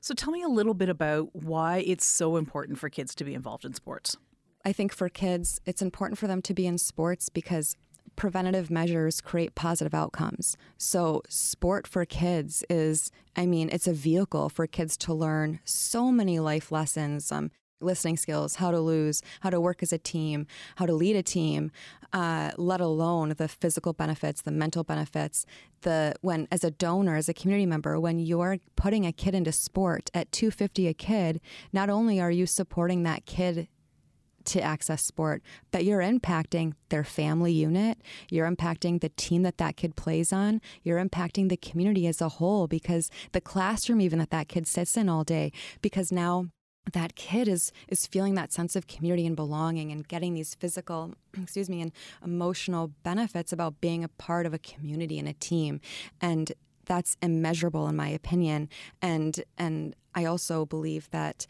So 0.00 0.14
tell 0.14 0.32
me 0.32 0.42
a 0.42 0.48
little 0.48 0.74
bit 0.74 0.88
about 0.88 1.34
why 1.34 1.78
it's 1.86 2.04
so 2.04 2.36
important 2.36 2.78
for 2.78 2.88
kids 2.88 3.14
to 3.16 3.24
be 3.24 3.34
involved 3.34 3.64
in 3.64 3.74
sports. 3.74 4.16
I 4.64 4.72
think 4.72 4.92
for 4.92 5.08
kids, 5.08 5.60
it's 5.66 5.82
important 5.82 6.18
for 6.18 6.26
them 6.26 6.42
to 6.42 6.54
be 6.54 6.66
in 6.66 6.78
sports 6.78 7.28
because 7.28 7.76
preventative 8.16 8.70
measures 8.70 9.20
create 9.20 9.54
positive 9.54 9.94
outcomes. 9.94 10.56
So, 10.76 11.22
sport 11.28 11.86
for 11.86 12.04
kids 12.04 12.64
is, 12.68 13.10
I 13.36 13.46
mean, 13.46 13.68
it's 13.72 13.86
a 13.86 13.92
vehicle 13.92 14.48
for 14.48 14.66
kids 14.66 14.96
to 14.98 15.14
learn 15.14 15.60
so 15.64 16.12
many 16.12 16.38
life 16.38 16.70
lessons. 16.70 17.32
Um, 17.32 17.50
listening 17.82 18.16
skills, 18.16 18.56
how 18.56 18.70
to 18.70 18.80
lose, 18.80 19.22
how 19.40 19.50
to 19.50 19.60
work 19.60 19.82
as 19.82 19.92
a 19.92 19.98
team, 19.98 20.46
how 20.76 20.86
to 20.86 20.92
lead 20.92 21.16
a 21.16 21.22
team, 21.22 21.70
uh, 22.12 22.52
let 22.56 22.80
alone 22.80 23.34
the 23.36 23.48
physical 23.48 23.92
benefits, 23.92 24.42
the 24.42 24.50
mental 24.50 24.84
benefits. 24.84 25.46
The 25.82 26.14
when 26.20 26.46
as 26.52 26.62
a 26.62 26.70
donor, 26.70 27.16
as 27.16 27.28
a 27.28 27.34
community 27.34 27.66
member, 27.66 27.98
when 27.98 28.18
you're 28.18 28.58
putting 28.76 29.04
a 29.04 29.12
kid 29.12 29.34
into 29.34 29.52
sport 29.52 30.10
at 30.14 30.30
250 30.30 30.86
a 30.88 30.94
kid, 30.94 31.40
not 31.72 31.90
only 31.90 32.20
are 32.20 32.30
you 32.30 32.46
supporting 32.46 33.02
that 33.02 33.26
kid 33.26 33.68
to 34.44 34.60
access 34.60 35.04
sport, 35.04 35.42
but 35.70 35.84
you're 35.84 36.00
impacting 36.00 36.74
their 36.88 37.04
family 37.04 37.52
unit. 37.52 37.98
You're 38.30 38.50
impacting 38.50 39.00
the 39.00 39.08
team 39.10 39.42
that 39.42 39.58
that 39.58 39.76
kid 39.76 39.96
plays 39.96 40.32
on. 40.32 40.60
You're 40.82 41.04
impacting 41.04 41.48
the 41.48 41.56
community 41.56 42.06
as 42.06 42.20
a 42.20 42.28
whole 42.28 42.66
because 42.66 43.10
the 43.32 43.40
classroom, 43.40 44.00
even 44.00 44.18
that 44.18 44.30
that 44.30 44.48
kid 44.48 44.66
sits 44.66 44.96
in 44.96 45.08
all 45.08 45.24
day, 45.24 45.52
because 45.80 46.12
now 46.12 46.48
that 46.92 47.14
kid 47.14 47.48
is 47.48 47.72
is 47.88 48.06
feeling 48.06 48.34
that 48.34 48.52
sense 48.52 48.74
of 48.74 48.86
community 48.86 49.26
and 49.26 49.36
belonging 49.36 49.92
and 49.92 50.08
getting 50.08 50.34
these 50.34 50.54
physical 50.54 51.14
excuse 51.40 51.70
me 51.70 51.80
and 51.80 51.92
emotional 52.24 52.92
benefits 53.02 53.52
about 53.52 53.80
being 53.80 54.02
a 54.02 54.08
part 54.08 54.46
of 54.46 54.54
a 54.54 54.58
community 54.58 55.18
and 55.18 55.28
a 55.28 55.34
team 55.34 55.80
and 56.20 56.52
that's 56.84 57.16
immeasurable 57.22 57.86
in 57.86 57.96
my 57.96 58.08
opinion 58.08 58.68
and 59.00 59.44
and 59.56 59.94
I 60.14 60.24
also 60.24 60.66
believe 60.66 61.08
that 61.10 61.46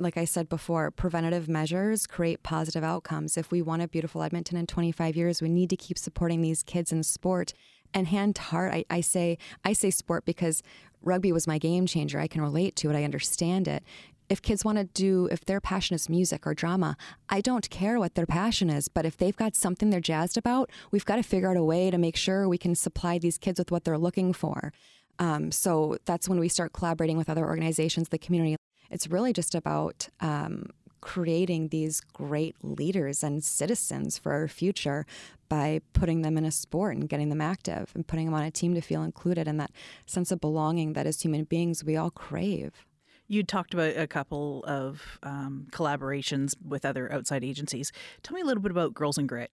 like 0.00 0.16
I 0.16 0.24
said 0.24 0.48
before, 0.48 0.90
preventative 0.90 1.46
measures 1.46 2.06
create 2.06 2.42
positive 2.42 2.82
outcomes. 2.82 3.36
If 3.36 3.50
we 3.50 3.60
want 3.60 3.82
a 3.82 3.88
beautiful 3.88 4.22
Edmonton 4.22 4.56
in 4.56 4.66
25 4.66 5.14
years, 5.14 5.42
we 5.42 5.50
need 5.50 5.68
to 5.68 5.76
keep 5.76 5.98
supporting 5.98 6.40
these 6.40 6.62
kids 6.62 6.90
in 6.90 7.02
sport 7.02 7.52
And 7.92 8.06
hand 8.06 8.36
to 8.36 8.42
heart, 8.42 8.72
I, 8.72 8.84
I 8.88 9.00
say 9.00 9.36
I 9.64 9.72
say 9.74 9.90
sport 9.90 10.24
because 10.24 10.62
rugby 11.02 11.32
was 11.32 11.46
my 11.46 11.58
game 11.58 11.86
changer. 11.86 12.18
I 12.18 12.28
can 12.28 12.40
relate 12.40 12.76
to 12.76 12.90
it. 12.90 12.96
I 12.96 13.04
understand 13.04 13.68
it. 13.68 13.82
If 14.30 14.42
kids 14.42 14.64
want 14.64 14.78
to 14.78 14.84
do, 14.84 15.28
if 15.32 15.44
their 15.44 15.60
passion 15.60 15.96
is 15.96 16.08
music 16.08 16.46
or 16.46 16.54
drama, 16.54 16.96
I 17.28 17.40
don't 17.40 17.68
care 17.68 17.98
what 17.98 18.14
their 18.14 18.26
passion 18.26 18.70
is. 18.70 18.86
But 18.86 19.04
if 19.04 19.16
they've 19.16 19.36
got 19.36 19.56
something 19.56 19.90
they're 19.90 20.00
jazzed 20.00 20.38
about, 20.38 20.70
we've 20.92 21.04
got 21.04 21.16
to 21.16 21.24
figure 21.24 21.50
out 21.50 21.56
a 21.56 21.64
way 21.64 21.90
to 21.90 21.98
make 21.98 22.16
sure 22.16 22.48
we 22.48 22.56
can 22.56 22.76
supply 22.76 23.18
these 23.18 23.38
kids 23.38 23.58
with 23.58 23.72
what 23.72 23.82
they're 23.82 23.98
looking 23.98 24.32
for. 24.32 24.72
Um, 25.18 25.50
so 25.50 25.96
that's 26.04 26.28
when 26.28 26.38
we 26.38 26.48
start 26.48 26.72
collaborating 26.72 27.16
with 27.16 27.28
other 27.28 27.44
organizations, 27.44 28.08
the 28.10 28.18
community. 28.18 28.54
It's 28.88 29.08
really 29.08 29.32
just 29.32 29.56
about 29.56 30.08
um, 30.20 30.66
creating 31.00 31.68
these 31.68 32.00
great 32.00 32.54
leaders 32.62 33.24
and 33.24 33.42
citizens 33.42 34.16
for 34.16 34.32
our 34.32 34.46
future 34.46 35.06
by 35.48 35.80
putting 35.92 36.22
them 36.22 36.38
in 36.38 36.44
a 36.44 36.52
sport 36.52 36.96
and 36.96 37.08
getting 37.08 37.30
them 37.30 37.40
active 37.40 37.90
and 37.96 38.06
putting 38.06 38.26
them 38.26 38.34
on 38.34 38.44
a 38.44 38.50
team 38.52 38.74
to 38.74 38.80
feel 38.80 39.02
included 39.02 39.48
and 39.48 39.58
that 39.58 39.72
sense 40.06 40.30
of 40.30 40.40
belonging 40.40 40.92
that 40.92 41.06
as 41.06 41.20
human 41.20 41.42
beings 41.42 41.82
we 41.82 41.96
all 41.96 42.10
crave. 42.10 42.86
You 43.30 43.44
talked 43.44 43.74
about 43.74 43.96
a 43.96 44.08
couple 44.08 44.64
of 44.66 45.20
um, 45.22 45.68
collaborations 45.70 46.56
with 46.66 46.84
other 46.84 47.12
outside 47.12 47.44
agencies. 47.44 47.92
Tell 48.24 48.34
me 48.34 48.40
a 48.40 48.44
little 48.44 48.60
bit 48.60 48.72
about 48.72 48.92
Girls 48.92 49.18
and 49.18 49.28
Grit. 49.28 49.52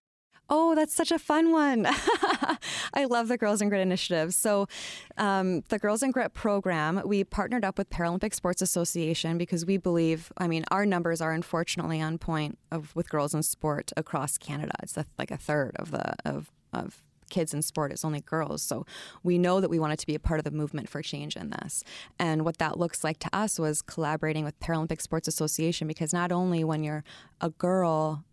Oh, 0.50 0.74
that's 0.74 0.96
such 0.96 1.12
a 1.12 1.20
fun 1.20 1.52
one. 1.52 1.86
I 2.94 3.06
love 3.08 3.28
the 3.28 3.38
Girls 3.38 3.62
and 3.62 3.70
Grit 3.70 3.82
initiative. 3.82 4.34
So, 4.34 4.68
um, 5.16 5.62
the 5.70 5.78
Girls 5.78 6.02
and 6.02 6.12
Grit 6.12 6.34
program, 6.34 7.04
we 7.06 7.24
partnered 7.24 7.64
up 7.64 7.78
with 7.78 7.92
Paralympic 7.92 8.34
Sports 8.34 8.64
Association 8.64 9.38
because 9.38 9.64
we 9.64 9.78
believe, 9.78 10.32
I 10.40 10.48
mean, 10.48 10.66
our 10.72 10.86
numbers 10.86 11.22
are 11.22 11.32
unfortunately 11.32 12.02
on 12.02 12.18
point 12.18 12.58
of 12.72 12.96
with 12.96 13.10
girls 13.12 13.36
in 13.36 13.44
sport 13.44 13.92
across 13.96 14.40
Canada. 14.40 14.74
It's 14.82 14.98
like 15.20 15.30
a 15.30 15.38
third 15.38 15.76
of 15.76 15.92
the 15.92 16.16
of 16.26 16.50
of 16.74 17.07
kids 17.30 17.54
in 17.54 17.62
sport 17.62 17.92
is 17.92 18.06
only 18.06 18.22
girls. 18.22 18.62
So 18.62 18.86
we 19.24 19.38
know 19.38 19.62
that 19.62 19.70
we 19.70 19.80
wanted 19.80 20.00
to 20.00 20.08
be 20.08 20.16
a 20.16 20.20
part 20.20 20.40
of 20.40 20.44
the 20.44 20.52
movement 20.52 20.90
for 20.90 21.02
change 21.02 21.36
in 21.36 21.50
this. 21.50 21.84
And 22.20 22.46
what 22.46 22.58
that 22.58 22.78
looks 22.78 23.04
like 23.04 23.20
to 23.20 23.30
us 23.34 23.60
was 23.60 23.82
collaborating 23.82 24.44
with 24.44 24.60
Paralympic 24.60 25.02
Sports 25.02 25.28
Association 25.28 25.88
because 25.88 26.14
not 26.14 26.32
only 26.32 26.64
when 26.64 26.84
you're 26.84 27.04
a 27.42 27.50
girl 27.50 28.24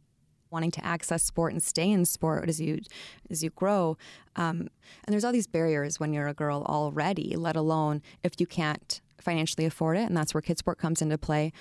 wanting 0.54 0.70
to 0.70 0.86
access 0.86 1.24
sport 1.24 1.52
and 1.52 1.62
stay 1.62 1.90
in 1.90 2.04
sport 2.04 2.48
as 2.48 2.60
you 2.60 2.80
as 3.28 3.42
you 3.42 3.50
grow. 3.50 3.98
Um, 4.36 4.68
and 5.04 5.12
there's 5.12 5.24
all 5.24 5.32
these 5.32 5.48
barriers 5.48 5.98
when 5.98 6.12
you're 6.12 6.28
a 6.28 6.34
girl 6.34 6.64
already, 6.68 7.34
let 7.36 7.56
alone 7.56 8.00
if 8.22 8.34
you 8.38 8.46
can't 8.46 9.00
financially 9.20 9.64
afford 9.66 9.96
it, 9.96 10.02
and 10.02 10.16
that's 10.16 10.32
where 10.32 10.42
KidSport 10.42 10.78
comes 10.78 11.02
into 11.02 11.18
play. 11.18 11.52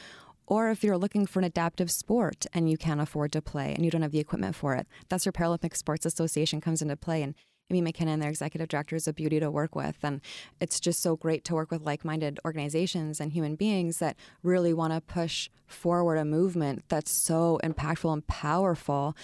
Or 0.45 0.69
if 0.69 0.83
you're 0.83 0.97
looking 0.97 1.25
for 1.25 1.39
an 1.39 1.45
adaptive 1.45 1.89
sport 1.89 2.45
and 2.53 2.69
you 2.69 2.77
can't 2.77 3.01
afford 3.01 3.31
to 3.33 3.41
play 3.41 3.73
and 3.73 3.85
you 3.85 3.91
don't 3.91 4.01
have 4.01 4.11
the 4.11 4.19
equipment 4.19 4.55
for 4.55 4.75
it, 4.75 4.87
that's 5.09 5.25
where 5.25 5.33
Paralympic 5.33 5.75
Sports 5.75 6.05
Association 6.05 6.61
comes 6.61 6.81
into 6.81 6.97
play. 6.97 7.23
And 7.23 7.35
Amy 7.69 7.91
McKinnon, 7.91 8.19
their 8.19 8.29
executive 8.29 8.67
director, 8.67 8.95
is 8.95 9.07
a 9.07 9.13
beauty 9.13 9.39
to 9.39 9.49
work 9.49 9.75
with. 9.75 9.97
And 10.03 10.21
it's 10.59 10.79
just 10.79 11.01
so 11.01 11.15
great 11.15 11.43
to 11.45 11.55
work 11.55 11.71
with 11.71 11.81
like 11.81 12.03
minded 12.03 12.39
organizations 12.45 13.19
and 13.19 13.31
human 13.31 13.55
beings 13.55 13.99
that 13.99 14.17
really 14.43 14.73
want 14.73 14.93
to 14.93 15.01
push 15.01 15.49
forward 15.65 16.17
a 16.17 16.25
movement 16.25 16.83
that's 16.89 17.11
so 17.11 17.59
impactful 17.63 18.11
and 18.11 18.27
powerful 18.27 19.15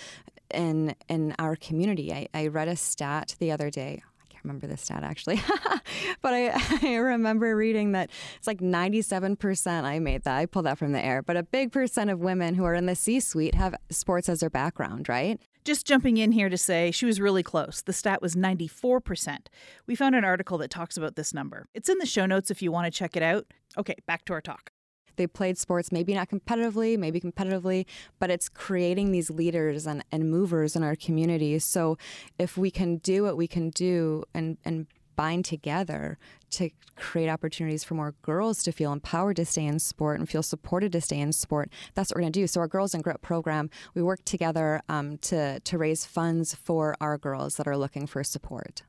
in 0.52 0.96
in 1.08 1.36
our 1.38 1.56
community. 1.56 2.12
I, 2.12 2.28
I 2.34 2.48
read 2.48 2.68
a 2.68 2.76
stat 2.76 3.36
the 3.40 3.52
other 3.52 3.70
day. 3.70 4.02
Can't 4.40 4.54
remember 4.54 4.68
the 4.68 4.78
stat 4.78 5.04
actually, 5.04 5.42
but 6.22 6.34
I, 6.34 6.52
I 6.82 6.96
remember 6.96 7.58
reading 7.58 7.92
that 7.92 8.10
it's 8.38 8.48
like 8.48 8.60
97%. 8.62 9.84
I 9.84 10.00
made 10.00 10.24
that, 10.24 10.38
I 10.38 10.46
pulled 10.46 10.66
that 10.66 10.78
from 10.78 10.94
the 10.94 11.04
air, 11.04 11.22
but 11.22 11.36
a 11.36 11.44
big 11.44 11.74
percent 11.74 12.10
of 12.10 12.20
women 12.20 12.56
who 12.56 12.64
are 12.64 12.74
in 12.74 12.86
the 12.86 12.96
C 12.96 13.20
suite 13.20 13.56
have 13.56 13.76
sports 13.90 14.30
as 14.30 14.40
their 14.40 14.50
background, 14.50 15.10
right? 15.10 15.42
Just 15.66 15.86
jumping 15.86 16.16
in 16.16 16.32
here 16.32 16.48
to 16.48 16.58
say 16.58 16.90
she 16.90 17.06
was 17.06 17.20
really 17.20 17.44
close. 17.44 17.82
The 17.82 17.92
stat 17.92 18.22
was 18.22 18.34
94%. 18.34 19.48
We 19.86 19.96
found 19.96 20.16
an 20.16 20.24
article 20.24 20.58
that 20.60 20.72
talks 20.72 20.96
about 20.96 21.18
this 21.18 21.34
number. 21.34 21.68
It's 21.74 21.90
in 21.90 21.98
the 21.98 22.06
show 22.06 22.26
notes 22.26 22.50
if 22.50 22.62
you 22.62 22.72
want 22.72 22.86
to 22.86 22.98
check 22.98 23.18
it 23.18 23.24
out. 23.24 23.46
Okay, 23.78 23.96
back 24.08 24.24
to 24.26 24.34
our 24.34 24.42
talk. 24.42 24.72
They 25.20 25.28
played 25.28 25.58
sports, 25.58 25.92
maybe 25.92 26.14
not 26.14 26.30
competitively, 26.30 26.98
maybe 26.98 27.20
competitively, 27.20 27.86
but 28.20 28.32
it's 28.32 28.48
creating 28.48 29.12
these 29.12 29.30
leaders 29.30 29.86
and, 29.86 30.02
and 30.14 30.32
movers 30.32 30.78
in 30.78 30.82
our 30.82 30.96
community. 30.96 31.60
So 31.60 31.98
if 32.38 32.58
we 32.58 32.72
can 32.72 32.98
do 32.98 33.24
what 33.24 33.36
we 33.36 33.46
can 33.46 33.70
do 33.70 34.24
and, 34.34 34.58
and 34.64 34.88
bind 35.18 35.44
together 35.44 36.18
to 36.52 36.70
create 36.96 37.28
opportunities 37.28 37.84
for 37.84 37.96
more 37.96 38.16
girls 38.22 38.64
to 38.64 38.72
feel 38.72 38.94
empowered 38.94 39.36
to 39.36 39.44
stay 39.44 39.66
in 39.66 39.78
sport 39.78 40.18
and 40.18 40.30
feel 40.30 40.42
supported 40.42 40.94
to 40.94 41.02
stay 41.02 41.20
in 41.20 41.34
sport. 41.34 41.70
That's 41.94 42.10
what 42.10 42.16
we're 42.16 42.22
going 42.22 42.32
to 42.32 42.40
do. 42.40 42.48
So 42.48 42.62
our 42.62 42.70
Girls 42.70 42.94
and 42.94 43.04
Grit 43.04 43.22
program, 43.22 43.70
we 43.94 44.02
work 44.02 44.24
together 44.24 44.82
um, 44.88 45.18
to 45.18 45.60
to 45.60 45.78
raise 45.78 46.06
funds 46.06 46.56
for 46.56 46.96
our 47.02 47.18
girls 47.18 47.58
that 47.58 47.68
are 47.68 47.76
looking 47.76 48.08
for 48.08 48.24
support. 48.24 48.84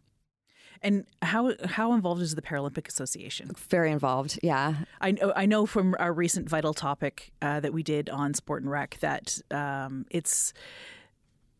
And 0.83 1.05
how 1.21 1.53
how 1.65 1.93
involved 1.93 2.23
is 2.23 2.35
the 2.35 2.43
Paralympic 2.43 2.89
Association? 2.89 3.51
Very 3.69 3.91
involved, 3.91 4.39
yeah. 4.43 4.77
I 5.01 5.11
know 5.11 5.33
I 5.37 5.45
know 5.45 5.67
from 5.67 5.95
our 5.99 6.13
recent 6.13 6.49
vital 6.49 6.73
topic 6.73 7.33
uh, 7.43 7.61
that 7.61 7.75
we 7.75 7.83
did 7.83 8.09
on 8.09 8.33
Sport 8.33 8.63
and 8.63 8.71
Rec 8.71 8.99
that 9.01 9.39
um, 9.51 10.07
it's 10.11 10.55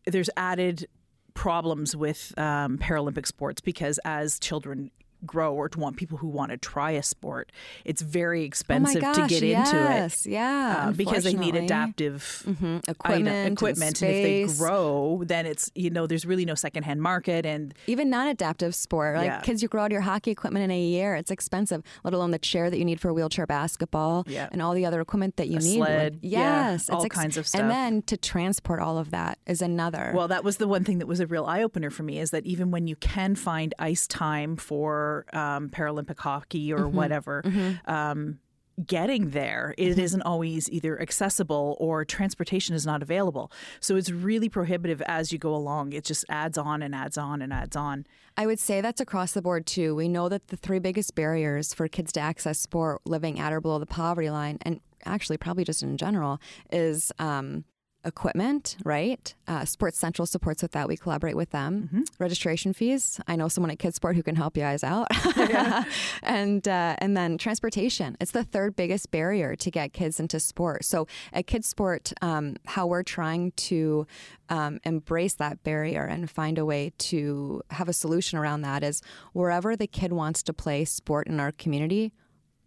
there's 0.05 0.29
added 0.35 0.87
problems 1.33 1.95
with 1.95 2.33
um, 2.37 2.77
Paralympic 2.79 3.27
sports 3.27 3.61
because 3.61 3.99
as 4.03 4.39
children 4.39 4.91
grow 5.25 5.53
or 5.53 5.69
to 5.69 5.79
want 5.79 5.97
people 5.97 6.17
who 6.17 6.27
want 6.27 6.51
to 6.51 6.57
try 6.57 6.91
a 6.91 7.03
sport, 7.03 7.51
it's 7.85 8.01
very 8.01 8.43
expensive 8.43 9.03
oh 9.03 9.13
to 9.13 9.27
get 9.27 9.41
yes, 9.41 9.71
into 9.71 10.29
it. 10.29 10.33
Yeah, 10.33 10.85
uh, 10.87 10.91
because 10.91 11.23
they 11.23 11.33
need 11.33 11.55
adaptive 11.55 12.43
mm-hmm. 12.47 12.77
equipment, 12.87 13.27
item, 13.27 13.53
equipment. 13.53 14.01
And, 14.01 14.11
and, 14.11 14.25
if 14.25 14.51
they 14.51 14.57
grow, 14.57 15.23
then 15.25 15.45
it's 15.45 15.71
you 15.75 15.89
know 15.89 16.07
there's 16.07 16.25
really 16.25 16.45
no 16.45 16.55
secondhand 16.55 17.01
market 17.01 17.45
and 17.45 17.73
even 17.87 18.09
non-adaptive 18.09 18.75
sport 18.75 19.17
like 19.17 19.25
Yeah. 19.25 19.41
kids 19.41 19.61
you 19.61 19.67
grow 19.67 19.83
out 19.83 19.91
your 19.91 20.01
hockey 20.01 20.31
equipment 20.31 20.63
in 20.63 20.71
a 20.71 20.79
year 20.79 21.15
it's 21.15 21.31
expensive 21.31 21.83
let 22.03 22.13
alone 22.13 22.31
the 22.31 22.39
chair 22.39 22.69
that 22.69 22.77
you 22.77 22.85
need 22.85 22.99
for 22.99 23.13
wheelchair 23.13 23.45
basketball 23.47 24.23
Yeah. 24.27 24.49
and 24.51 24.61
all 24.61 24.73
the 24.73 24.85
other 24.85 25.01
equipment 25.01 25.37
that 25.37 25.47
you 25.47 25.57
A 25.57 25.61
need 25.61 25.77
sled, 25.77 26.19
yeah, 26.21 26.71
yes 26.71 26.89
all 26.89 27.03
it's 27.03 27.15
kinds 27.15 27.37
of 27.37 27.47
stuff. 27.47 27.61
and 27.61 27.71
then 27.71 28.01
to 28.03 28.17
transport 28.17 28.79
all 28.79 28.97
of 28.97 29.11
that 29.11 29.37
is 29.45 29.61
another 29.61 30.11
Well, 30.15 30.27
that 30.27 30.43
was 30.43 30.57
the 30.57 30.67
one 30.67 30.83
thing 30.83 30.99
that 30.99 31.07
was 31.07 31.19
a 31.19 31.27
real 31.27 31.45
eye 31.45 31.63
opener 31.63 31.89
for 31.89 32.03
me 32.03 32.19
is 32.19 32.31
that 32.31 32.45
even 32.45 32.71
when 32.71 32.87
you 32.87 32.95
can 32.95 33.35
find 33.35 33.73
ice 33.79 34.07
time 34.07 34.55
for 34.55 35.10
um, 35.33 35.69
Paralympic 35.69 36.19
hockey 36.19 36.73
or 36.73 36.87
whatever, 36.87 37.43
um, 37.85 38.39
getting 38.85 39.29
there 39.31 39.75
it 39.77 39.99
isn't 39.99 40.21
always 40.23 40.69
either 40.71 40.99
accessible 40.99 41.77
or 41.79 42.05
transportation 42.05 42.73
is 42.73 42.85
not 42.85 43.01
available. 43.01 43.51
So 43.79 43.95
it's 43.95 44.09
really 44.09 44.49
prohibitive 44.49 45.01
as 45.03 45.31
you 45.31 45.37
go 45.37 45.53
along. 45.53 45.93
It 45.93 46.05
just 46.05 46.25
adds 46.29 46.57
on 46.57 46.81
and 46.81 46.95
adds 46.95 47.17
on 47.17 47.41
and 47.41 47.51
adds 47.53 47.75
on. 47.75 48.05
I 48.37 48.45
would 48.47 48.59
say 48.59 48.81
that's 48.81 49.01
across 49.01 49.33
the 49.33 49.41
board 49.41 49.65
too. 49.65 49.93
We 49.93 50.07
know 50.07 50.29
that 50.29 50.47
the 50.47 50.57
three 50.57 50.79
biggest 50.79 51.15
barriers 51.15 51.73
for 51.73 51.87
kids 51.87 52.11
to 52.13 52.21
access 52.21 52.59
sport 52.59 53.01
living 53.05 53.39
at 53.39 53.53
or 53.53 53.61
below 53.61 53.77
the 53.77 53.85
poverty 53.85 54.29
line, 54.29 54.57
and 54.61 54.79
actually 55.05 55.37
probably 55.37 55.63
just 55.63 55.83
in 55.83 55.97
general, 55.97 56.39
is 56.71 57.11
um, 57.19 57.65
equipment, 58.03 58.77
right? 58.83 59.33
Uh, 59.47 59.65
Sports 59.65 59.97
Central 59.97 60.25
supports 60.25 60.61
with 60.61 60.71
that. 60.71 60.87
We 60.87 60.97
collaborate 60.97 61.35
with 61.35 61.51
them. 61.51 61.89
Registration 62.19 62.73
fees. 62.73 63.19
I 63.27 63.35
know 63.35 63.47
someone 63.47 63.71
at 63.71 63.79
Kidsport 63.79 64.15
who 64.15 64.23
can 64.23 64.35
help 64.35 64.57
you 64.57 64.63
guys 64.63 64.83
out. 64.83 65.07
and 66.23 66.67
uh, 66.67 66.95
and 66.97 67.15
then 67.15 67.37
transportation. 67.37 68.17
It's 68.19 68.31
the 68.31 68.43
third 68.43 68.75
biggest 68.75 69.11
barrier 69.11 69.55
to 69.55 69.71
get 69.71 69.93
kids 69.93 70.19
into 70.19 70.39
sport. 70.39 70.85
So 70.85 71.07
at 71.33 71.47
Kidsport, 71.47 72.13
um, 72.21 72.55
how 72.65 72.87
we're 72.87 73.03
trying 73.03 73.51
to 73.51 74.07
um, 74.49 74.79
embrace 74.83 75.35
that 75.35 75.63
barrier 75.63 76.03
and 76.03 76.29
find 76.29 76.57
a 76.57 76.65
way 76.65 76.91
to 76.97 77.61
have 77.71 77.87
a 77.87 77.93
solution 77.93 78.37
around 78.37 78.61
that 78.61 78.83
is 78.83 79.01
wherever 79.33 79.75
the 79.75 79.87
kid 79.87 80.11
wants 80.11 80.43
to 80.43 80.53
play 80.53 80.85
sport 80.85 81.27
in 81.27 81.39
our 81.39 81.51
community, 81.51 82.13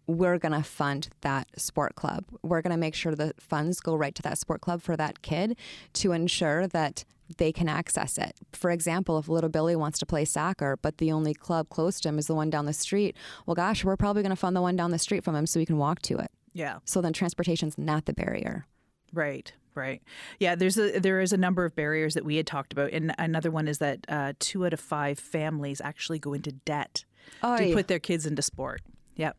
we're 0.07 0.37
going 0.37 0.51
to 0.51 0.63
fund 0.63 1.09
that 1.21 1.47
sport 1.59 1.95
club. 1.95 2.25
We're 2.43 2.61
going 2.61 2.71
to 2.71 2.77
make 2.77 2.95
sure 2.95 3.15
the 3.15 3.33
funds 3.39 3.79
go 3.79 3.95
right 3.95 4.13
to 4.15 4.21
that 4.23 4.37
sport 4.37 4.61
club 4.61 4.81
for 4.81 4.95
that 4.97 5.21
kid 5.21 5.57
to 5.93 6.11
ensure 6.11 6.67
that 6.67 7.05
they 7.37 7.51
can 7.51 7.67
access 7.67 8.17
it. 8.17 8.35
For 8.53 8.69
example, 8.69 9.17
if 9.17 9.27
little 9.27 9.49
Billy 9.49 9.75
wants 9.75 9.97
to 9.99 10.05
play 10.05 10.25
soccer, 10.25 10.77
but 10.79 10.99
the 10.99 11.11
only 11.11 11.33
club 11.33 11.69
close 11.69 11.99
to 12.01 12.09
him 12.09 12.19
is 12.19 12.27
the 12.27 12.35
one 12.35 12.49
down 12.49 12.65
the 12.65 12.73
street, 12.73 13.15
well, 13.45 13.55
gosh, 13.55 13.83
we're 13.83 13.97
probably 13.97 14.21
going 14.21 14.29
to 14.29 14.35
fund 14.35 14.55
the 14.55 14.61
one 14.61 14.75
down 14.75 14.91
the 14.91 14.99
street 14.99 15.23
from 15.23 15.35
him 15.35 15.47
so 15.47 15.59
he 15.59 15.65
can 15.65 15.77
walk 15.77 16.01
to 16.03 16.17
it. 16.17 16.29
Yeah. 16.53 16.79
So 16.85 17.01
then 17.01 17.13
transportation's 17.13 17.77
not 17.77 18.05
the 18.05 18.13
barrier. 18.13 18.67
Right, 19.11 19.51
right. 19.73 20.01
Yeah, 20.39 20.55
there's 20.55 20.77
a 20.77 20.99
there 20.99 21.19
is 21.19 21.33
a 21.33 21.37
number 21.37 21.65
of 21.65 21.75
barriers 21.75 22.13
that 22.13 22.25
we 22.25 22.35
had 22.35 22.45
talked 22.45 22.73
about, 22.73 22.91
and 22.91 23.13
another 23.17 23.49
one 23.49 23.67
is 23.67 23.77
that 23.79 24.05
uh, 24.07 24.33
two 24.39 24.65
out 24.65 24.73
of 24.73 24.79
five 24.79 25.17
families 25.17 25.81
actually 25.81 26.19
go 26.19 26.33
into 26.33 26.51
debt 26.51 27.05
to 27.41 27.47
Oy. 27.47 27.73
put 27.73 27.87
their 27.87 27.99
kids 27.99 28.25
into 28.25 28.41
sport. 28.41 28.81
Yep. 29.15 29.37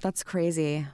That's 0.00 0.22
crazy. 0.22 0.86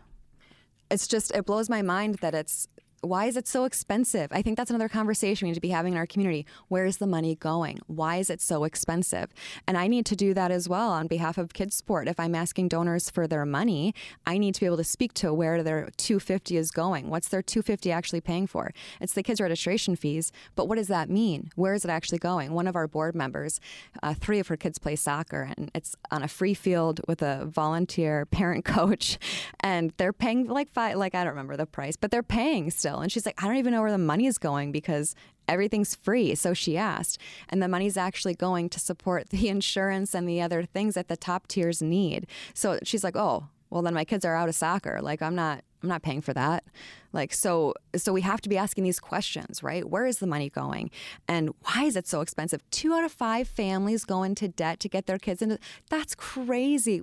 It's 0.91 1.07
just 1.07 1.35
it 1.35 1.47
blows 1.47 1.69
my 1.69 1.83
mind 1.83 2.17
that 2.17 2.35
it's 2.35 2.69
why 3.03 3.27
is 3.27 3.37
it 3.37 3.49
so 3.49 3.65
expensive? 3.65 4.29
I 4.31 4.43
think 4.43 4.57
that's 4.57 4.71
another 4.71 4.89
conversation 4.89 5.47
we 5.47 5.51
need 5.51 5.57
to 5.57 5.61
be 5.61 5.71
having 5.71 5.95
in 5.95 5.99
our 5.99 6.07
community. 6.07 6.47
Where's 6.69 6.99
the 6.99 7.07
money 7.07 7.35
going? 7.35 7.81
Why 7.89 8.17
is 8.17 8.31
it 8.31 8.41
so 8.41 8.63
expensive? 8.63 9.35
And 9.67 9.77
I 9.77 9.89
need 9.89 10.07
to 10.07 10.17
do 10.17 10.33
that 10.35 10.53
as 10.53 10.69
well 10.69 10.91
on 10.91 11.09
behalf 11.09 11.37
of 11.37 11.53
KidSport. 11.53 12.07
If 12.07 12.21
I'm 12.21 12.37
asking 12.37 12.69
donors 12.69 13.11
for 13.11 13.27
their 13.27 13.45
money, 13.45 13.93
I 14.25 14.39
need 14.39 14.55
to 14.55 14.61
be 14.61 14.67
able 14.67 14.77
to 14.77 14.85
speak 14.85 15.15
to 15.15 15.35
where 15.35 15.65
their 15.65 15.89
250 15.97 16.57
is 16.57 16.71
going. 16.71 17.11
What's 17.11 17.27
their 17.27 17.43
250 17.43 17.91
actually 17.91 18.21
paying 18.21 18.47
for? 18.47 18.73
It's 19.01 19.15
the 19.15 19.25
kids' 19.25 19.41
registration 19.41 19.97
fees, 19.97 20.31
but 20.55 20.69
what 20.69 20.77
does 20.77 20.89
that 20.89 21.11
mean? 21.11 21.51
Where 21.57 21.75
is 21.75 21.85
it 21.85 21.91
actually 21.91 22.19
going? 22.19 22.53
One 22.53 22.69
of 22.69 22.77
our 22.77 22.87
board 22.87 23.17
members, 23.17 23.61
uh, 24.05 24.15
three 24.15 24.39
of 24.39 24.47
her 24.47 24.57
kids 24.57 24.79
play 24.79 24.95
soccer, 24.95 25.53
and 25.57 25.73
it's 25.75 25.97
on 26.13 26.23
a 26.23 26.29
free 26.29 26.55
field 26.55 27.01
with 27.09 27.21
a 27.21 27.47
volunteer 27.47 28.27
parent 28.27 28.65
coach, 28.77 29.19
and 29.59 29.93
they're 29.97 30.13
paying 30.13 30.47
like 30.47 30.71
five, 30.71 30.97
like 30.97 31.17
I 31.17 31.25
don't 31.25 31.33
remember 31.33 31.57
the 31.57 31.67
price, 31.67 31.97
but 31.97 32.13
they're 32.13 32.23
paying 32.23 32.71
still. 32.71 32.92
And 33.01 33.11
she's 33.11 33.27
like, 33.27 33.43
I 33.43 33.47
don't 33.47 33.57
even 33.57 33.73
know 33.73 33.83
where 33.83 33.91
the 33.91 33.99
money 33.99 34.27
is 34.27 34.39
going 34.39 34.73
because 34.73 35.15
everything's 35.49 35.95
free. 35.95 36.35
So 36.35 36.55
she 36.55 36.77
asked. 36.77 37.19
And 37.49 37.63
the 37.63 37.69
money's 37.69 37.97
actually 37.97 38.35
going 38.35 38.69
to 38.71 38.81
support 38.81 39.31
the 39.31 39.49
insurance 39.49 40.15
and 40.15 40.29
the 40.29 40.41
other 40.41 40.65
things 40.65 40.95
that 40.95 41.09
the 41.09 41.17
top 41.17 41.49
tiers 41.49 41.83
need. 41.83 42.27
So 42.55 42.79
she's 42.83 43.05
like, 43.05 43.17
oh, 43.17 43.49
well 43.73 43.83
then 43.83 43.95
my 43.95 44.05
kids 44.05 44.25
are 44.25 44.35
out 44.35 44.51
of 44.51 44.55
soccer. 44.55 45.01
Like 45.01 45.23
I'm 45.23 45.35
not 45.35 45.65
I'm 45.83 45.89
not 45.89 46.03
paying 46.03 46.21
for 46.21 46.35
that. 46.35 46.65
Like 47.13 47.33
so 47.33 47.75
so 47.97 48.13
we 48.13 48.21
have 48.21 48.43
to 48.43 48.49
be 48.49 48.59
asking 48.59 48.85
these 48.85 49.01
questions, 49.01 49.63
right? 49.63 49.89
Where 49.89 50.05
is 50.05 50.19
the 50.19 50.27
money 50.27 50.51
going? 50.51 50.91
And 51.27 51.55
why 51.63 51.85
is 51.85 51.97
it 51.97 52.07
so 52.07 52.21
expensive? 52.21 52.63
2 52.71 52.93
out 52.93 53.05
of 53.05 53.13
5 53.13 53.49
families 53.49 54.05
go 54.05 54.23
into 54.23 54.47
debt 54.47 54.79
to 54.81 54.89
get 54.89 55.07
their 55.07 55.19
kids 55.19 55.41
into 55.41 55.59
That's 55.89 56.15
crazy. 56.15 57.03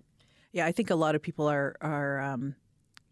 Yeah, 0.51 0.65
I 0.65 0.72
think 0.72 0.89
a 0.91 0.96
lot 0.96 1.15
of 1.15 1.22
people 1.24 1.50
are 1.50 1.75
are 1.81 2.22
um, 2.22 2.55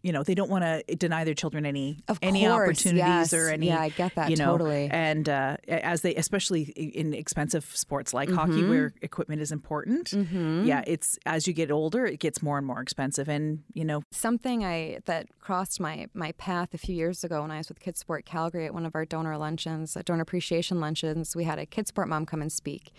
you 0.02 0.12
know 0.12 0.22
they 0.22 0.34
don't 0.34 0.48
want 0.50 0.62
to 0.64 0.82
deny 0.96 1.24
their 1.24 1.34
children 1.34 1.66
any 1.66 1.98
Of 2.08 2.18
any 2.22 2.46
course, 2.46 2.52
opportunities 2.52 2.98
yes. 3.32 3.32
or 3.32 3.48
any 3.48 3.66
Yeah, 3.66 3.80
I 3.80 3.88
get 3.88 4.14
that 4.14 4.30
you 4.30 4.36
know, 4.36 4.52
totally. 4.52 4.88
and 4.90 5.28
uh, 5.28 5.56
as 5.66 6.02
they 6.02 6.14
especially 6.14 6.62
in 6.76 7.12
expensive 7.14 7.64
sports 7.74 8.14
like 8.14 8.30
hockey 8.30 8.52
Mm-hmm. 8.52 8.68
where 8.70 8.92
equipment 9.02 9.42
is 9.42 9.50
important 9.52 10.12
yeah 10.12 10.82
it's 10.86 11.18
as 11.26 11.46
you 11.46 11.52
get 11.52 11.70
older 11.70 12.06
it 12.06 12.20
gets 12.20 12.42
more 12.42 12.58
and 12.58 12.66
more 12.66 12.80
expensive 12.80 13.28
and 13.28 13.62
you 13.74 13.84
know 13.84 14.02
something 14.10 14.64
I 14.64 14.98
that 15.06 15.26
crossed 15.40 15.80
my 15.80 16.06
my 16.14 16.32
path 16.32 16.74
a 16.74 16.78
few 16.78 16.94
years 16.94 17.24
ago 17.24 17.42
when 17.42 17.50
I 17.50 17.58
was 17.58 17.68
with 17.68 17.80
KidSport 17.80 18.24
Calgary 18.24 18.66
at 18.66 18.74
one 18.74 18.86
of 18.86 18.94
our 18.94 19.04
donor 19.04 19.36
luncheons, 19.36 19.96
uh, 19.96 20.02
donor 20.04 20.22
appreciation 20.22 20.80
luncheons. 20.80 21.34
We 21.34 21.44
had 21.44 21.58
a 21.58 21.66
KidSport 21.66 22.06
mom 22.08 22.24
come 22.26 22.40
and 22.42 22.52
speak, 22.52 22.92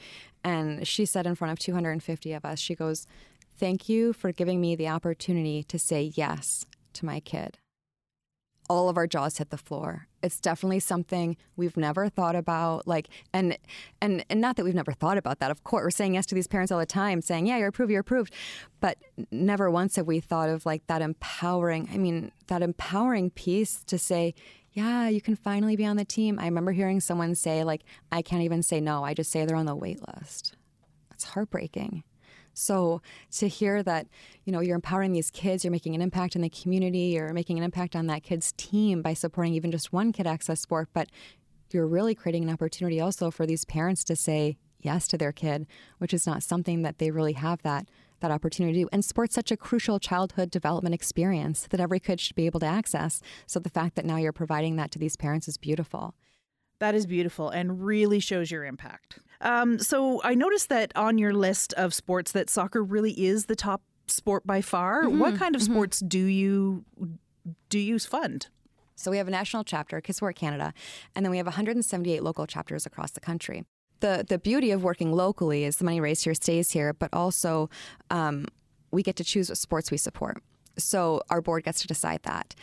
and 0.44 0.86
she 0.88 1.06
said 1.06 1.25
in 1.25 1.36
front 1.36 1.51
of 1.51 1.60
250 1.60 2.34
of 2.34 2.44
us, 2.46 2.60
she 2.60 2.75
goes, 2.75 3.08
"Thank 3.58 3.88
you 3.89 4.13
for 4.13 4.32
giving 4.32 4.60
me 4.62 4.75
the 4.75 4.88
opportunity 4.89 5.63
to 5.63 5.77
say 5.79 6.12
yes 6.15 6.65
to 7.00 7.06
my 7.06 7.20
kid." 7.20 7.58
all 8.70 8.88
of 8.88 8.98
our 8.98 9.08
jaws 9.08 9.39
hit 9.39 9.50
the 9.50 9.58
floor. 9.58 10.08
It's 10.22 10.39
definitely 10.39 10.79
something 10.79 11.36
we've 11.56 11.75
never 11.75 12.08
thought 12.08 12.36
about. 12.36 12.88
Like, 12.88 13.10
and 13.34 13.58
and 14.00 14.24
and 14.29 14.39
not 14.39 14.58
that 14.58 14.63
we've 14.63 14.75
never 14.75 14.91
thought 14.91 15.18
about 15.18 15.39
that. 15.39 15.50
Of 15.50 15.63
course, 15.63 15.84
we're 15.84 15.89
saying 15.89 16.13
yes 16.13 16.27
to 16.27 16.36
these 16.36 16.48
parents 16.48 16.72
all 16.72 16.79
the 16.79 16.86
time, 16.86 17.22
saying, 17.22 17.48
"Yeah, 17.48 17.58
you're 17.58 17.70
approved, 17.70 17.91
you're 17.91 18.01
approved," 18.01 18.34
but 18.79 18.98
never 19.32 19.72
once 19.72 19.96
have 19.96 20.06
we 20.06 20.20
thought 20.20 20.50
of 20.50 20.65
like 20.65 20.86
that 20.88 21.01
empowering. 21.01 21.89
I 21.91 21.98
mean, 21.98 22.32
that 22.48 22.62
empowering 22.62 23.32
piece 23.32 23.84
to 23.86 23.98
say. 23.98 24.36
Yeah, 24.72 25.10
you 25.10 25.20
can 25.20 25.36
finally 25.36 25.75
be 25.75 25.84
on 25.84 25.98
the 25.98 26.06
team. 26.06 26.38
I 26.39 26.46
remember 26.46 26.72
hearing 26.72 27.00
someone 27.00 27.34
say, 27.34 27.63
like, 27.63 27.82
I 28.12 28.22
can't 28.22 28.44
even 28.44 28.62
say 28.62 28.79
no. 28.79 29.03
I 29.03 29.15
just 29.15 29.32
say 29.32 29.44
they're 29.44 29.58
on 29.58 29.65
the 29.65 29.75
wait 29.75 30.00
list. 30.08 30.56
It's 31.12 31.24
heartbreaking. 31.24 32.03
So 32.60 33.01
to 33.38 33.48
hear 33.48 33.82
that, 33.84 34.08
you 34.46 34.51
know, 34.51 34.60
you're 34.60 34.75
empowering 34.75 35.13
these 35.13 35.32
kids, 35.32 35.63
you're 35.63 35.72
making 35.72 35.96
an 35.96 36.01
impact 36.01 36.36
in 36.36 36.42
the 36.42 36.50
community, 36.50 37.13
you're 37.16 37.34
making 37.34 37.58
an 37.58 37.63
impact 37.63 37.96
on 37.96 38.08
that 38.08 38.24
kid's 38.24 38.51
team 38.58 39.01
by 39.01 39.13
supporting 39.13 39.54
even 39.54 39.72
just 39.72 39.94
one 39.94 40.12
kid 40.12 40.28
access 40.28 40.60
sport, 40.60 40.89
but 40.94 41.10
you're 41.72 41.88
really 41.88 42.16
creating 42.16 42.44
an 42.44 42.50
opportunity 42.50 43.00
also 43.00 43.32
for 43.32 43.46
these 43.46 43.63
parents 43.66 44.04
to 44.04 44.16
say 44.16 44.58
yes 44.80 45.08
to 45.08 45.18
their 45.18 45.32
kid, 45.32 45.68
which 46.00 46.13
is 46.13 46.25
not 46.25 46.44
something 46.44 46.82
that 46.82 46.98
they 46.98 47.12
really 47.12 47.34
have 47.34 47.62
that 47.62 47.89
that 48.22 48.32
opportunity 48.32 48.74
to 48.74 48.84
do. 48.84 48.89
And 48.92 49.06
sport's 49.06 49.36
such 49.36 49.50
a 49.50 49.56
crucial 49.56 49.98
childhood 49.98 50.51
development 50.51 50.94
experience 50.94 51.68
that 51.70 51.80
every 51.80 52.01
kid 52.01 52.20
should 52.20 52.36
be 52.36 52.48
able 52.48 52.60
to 52.60 52.66
access. 52.66 53.22
So 53.48 53.60
the 53.62 53.70
fact 53.70 53.96
that 53.96 54.04
now 54.04 54.18
you're 54.18 54.34
providing 54.34 54.75
that 54.75 54.92
to 54.92 55.00
these 55.00 55.16
parents 55.16 55.48
is 55.48 55.58
beautiful. 55.58 56.16
That 56.80 56.96
is 56.96 57.06
beautiful 57.06 57.50
and 57.50 57.86
really 57.86 58.20
shows 58.20 58.50
your 58.50 58.66
impact. 58.66 59.20
Um, 59.42 59.80
so 59.80 60.22
I 60.24 60.36
noticed 60.36 60.70
that 60.70 60.92
on 60.96 61.18
your 61.18 61.34
list 61.34 61.74
of 61.74 61.94
sports 61.94 62.32
that 62.34 62.50
soccer 62.50 62.84
really 62.84 63.12
is 63.12 63.46
the 63.46 63.56
top 63.56 63.82
sport 64.08 64.46
by 64.46 64.62
far. 64.62 65.08
What 65.08 65.36
kind 65.38 65.56
of 65.56 65.62
sports 65.62 66.00
do 66.00 66.20
you 66.20 66.84
do 67.70 67.80
you 67.80 68.00
fund? 68.00 68.48
So 68.96 69.12
we 69.12 69.18
have 69.18 69.30
a 69.30 69.32
national 69.32 69.64
chapter, 69.64 70.02
KidSport 70.02 70.36
Canada, 70.36 70.74
and 71.15 71.26
then 71.26 71.32
we 71.32 71.38
have 71.38 71.46
178 71.46 72.22
local 72.22 72.46
chapters 72.46 72.86
across 72.86 73.12
the 73.12 73.22
country. 73.22 73.63
The 74.02 74.26
the 74.28 74.38
beauty 74.39 74.72
of 74.72 74.84
working 74.84 75.13
locally 75.13 75.63
is 75.63 75.78
the 75.78 75.86
money 75.86 76.02
raised 76.02 76.24
here 76.24 76.34
stays 76.34 76.72
here, 76.72 76.94
but 76.94 77.10
also 77.13 77.70
um, 78.10 78.46
we 78.92 79.04
get 79.04 79.15
to 79.18 79.24
choose 79.24 79.50
what 79.50 79.58
sports 79.58 79.92
we 79.92 79.98
support. 79.98 80.42
So 80.78 81.22
our 81.30 81.42
board 81.42 81.63
gets 81.63 81.82
to 81.82 81.88
decide 81.88 82.24
that. 82.24 82.56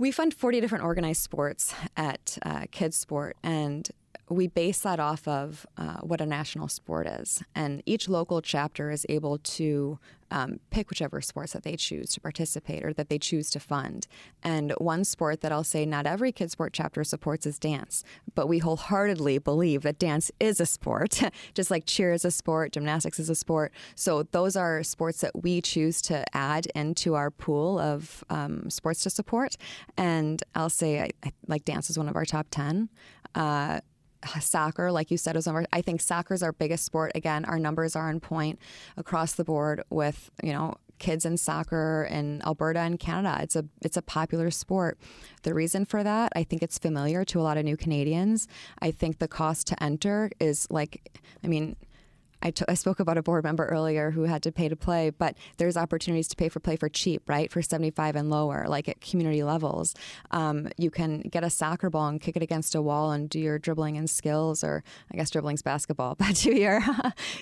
We 0.00 0.12
fund 0.12 0.32
40 0.32 0.62
different 0.62 0.82
organized 0.82 1.20
sports 1.20 1.74
at 1.94 2.38
uh, 2.42 2.60
KidSport, 2.72 3.32
and 3.42 3.86
we 4.30 4.46
base 4.46 4.80
that 4.80 5.00
off 5.00 5.26
of 5.26 5.66
uh, 5.76 5.98
what 5.98 6.20
a 6.20 6.26
national 6.26 6.68
sport 6.68 7.06
is. 7.06 7.42
And 7.54 7.82
each 7.84 8.08
local 8.08 8.40
chapter 8.40 8.90
is 8.90 9.04
able 9.08 9.38
to 9.38 9.98
um, 10.30 10.60
pick 10.70 10.88
whichever 10.88 11.20
sports 11.20 11.52
that 11.52 11.64
they 11.64 11.74
choose 11.74 12.10
to 12.10 12.20
participate 12.20 12.84
or 12.84 12.92
that 12.92 13.08
they 13.08 13.18
choose 13.18 13.50
to 13.50 13.58
fund. 13.58 14.06
And 14.44 14.72
one 14.78 15.04
sport 15.04 15.40
that 15.40 15.50
I'll 15.50 15.64
say 15.64 15.84
not 15.84 16.06
every 16.06 16.32
KidSport 16.32 16.70
chapter 16.72 17.02
supports 17.02 17.46
is 17.46 17.58
dance, 17.58 18.04
but 18.36 18.48
we 18.48 18.58
wholeheartedly 18.58 19.38
believe 19.38 19.82
that 19.82 19.98
dance 19.98 20.30
is 20.38 20.60
a 20.60 20.66
sport, 20.66 21.20
just 21.54 21.70
like 21.70 21.84
cheer 21.84 22.12
is 22.12 22.24
a 22.24 22.30
sport, 22.30 22.72
gymnastics 22.72 23.18
is 23.18 23.28
a 23.28 23.34
sport. 23.34 23.72
So 23.96 24.22
those 24.22 24.54
are 24.54 24.84
sports 24.84 25.20
that 25.22 25.42
we 25.42 25.60
choose 25.60 26.00
to 26.02 26.24
add 26.36 26.66
into 26.76 27.14
our 27.14 27.32
pool 27.32 27.80
of 27.80 28.22
um, 28.30 28.70
sports 28.70 29.02
to 29.02 29.10
support. 29.10 29.56
And 29.96 30.42
I'll 30.54 30.70
say, 30.70 31.00
I, 31.00 31.10
I, 31.24 31.32
like 31.48 31.64
dance 31.64 31.90
is 31.90 31.98
one 31.98 32.08
of 32.08 32.14
our 32.14 32.24
top 32.24 32.46
10. 32.52 32.88
Uh, 33.34 33.80
soccer, 34.40 34.92
like 34.92 35.10
you 35.10 35.16
said, 35.16 35.36
is 35.36 35.46
over. 35.46 35.64
I 35.72 35.82
think 35.82 36.00
soccer 36.00 36.34
is 36.34 36.42
our 36.42 36.52
biggest 36.52 36.84
sport. 36.84 37.12
Again, 37.14 37.44
our 37.44 37.58
numbers 37.58 37.96
are 37.96 38.08
on 38.08 38.20
point 38.20 38.58
across 38.96 39.32
the 39.32 39.44
board 39.44 39.82
with 39.90 40.30
you 40.42 40.52
know 40.52 40.76
kids 41.00 41.24
in 41.24 41.36
soccer 41.36 42.06
in 42.08 42.42
Alberta 42.46 42.80
and 42.80 43.00
Canada. 43.00 43.42
It's 43.42 43.56
a 43.56 43.64
it's 43.82 43.96
a 43.96 44.02
popular 44.02 44.50
sport. 44.50 44.98
The 45.42 45.54
reason 45.54 45.84
for 45.84 46.04
that, 46.04 46.32
I 46.36 46.44
think 46.44 46.62
it's 46.62 46.78
familiar 46.78 47.24
to 47.24 47.40
a 47.40 47.42
lot 47.42 47.56
of 47.56 47.64
new 47.64 47.76
Canadians. 47.76 48.46
I 48.80 48.92
think 48.92 49.18
the 49.18 49.28
cost 49.28 49.66
to 49.68 49.82
enter 49.82 50.30
is 50.38 50.68
like, 50.70 51.20
I 51.42 51.48
mean. 51.48 51.76
I, 52.42 52.50
t- 52.50 52.64
I 52.68 52.74
spoke 52.74 53.00
about 53.00 53.18
a 53.18 53.22
board 53.22 53.44
member 53.44 53.66
earlier 53.66 54.10
who 54.10 54.22
had 54.22 54.42
to 54.44 54.52
pay 54.52 54.68
to 54.68 54.76
play, 54.76 55.10
but 55.10 55.36
there's 55.58 55.76
opportunities 55.76 56.28
to 56.28 56.36
pay 56.36 56.48
for 56.48 56.60
play 56.60 56.76
for 56.76 56.88
cheap, 56.88 57.28
right? 57.28 57.50
For 57.50 57.62
75 57.62 58.16
and 58.16 58.30
lower, 58.30 58.66
like 58.68 58.88
at 58.88 59.00
community 59.00 59.42
levels. 59.42 59.94
Um, 60.30 60.68
you 60.76 60.90
can 60.90 61.20
get 61.20 61.44
a 61.44 61.50
soccer 61.50 61.90
ball 61.90 62.08
and 62.08 62.20
kick 62.20 62.36
it 62.36 62.42
against 62.42 62.74
a 62.74 62.82
wall 62.82 63.12
and 63.12 63.28
do 63.28 63.38
your 63.38 63.58
dribbling 63.58 63.96
and 63.96 64.08
skills, 64.08 64.64
or 64.64 64.82
I 65.12 65.16
guess 65.16 65.30
dribbling's 65.30 65.62
basketball, 65.62 66.14
but 66.18 66.34
do 66.36 66.52
your 66.52 66.80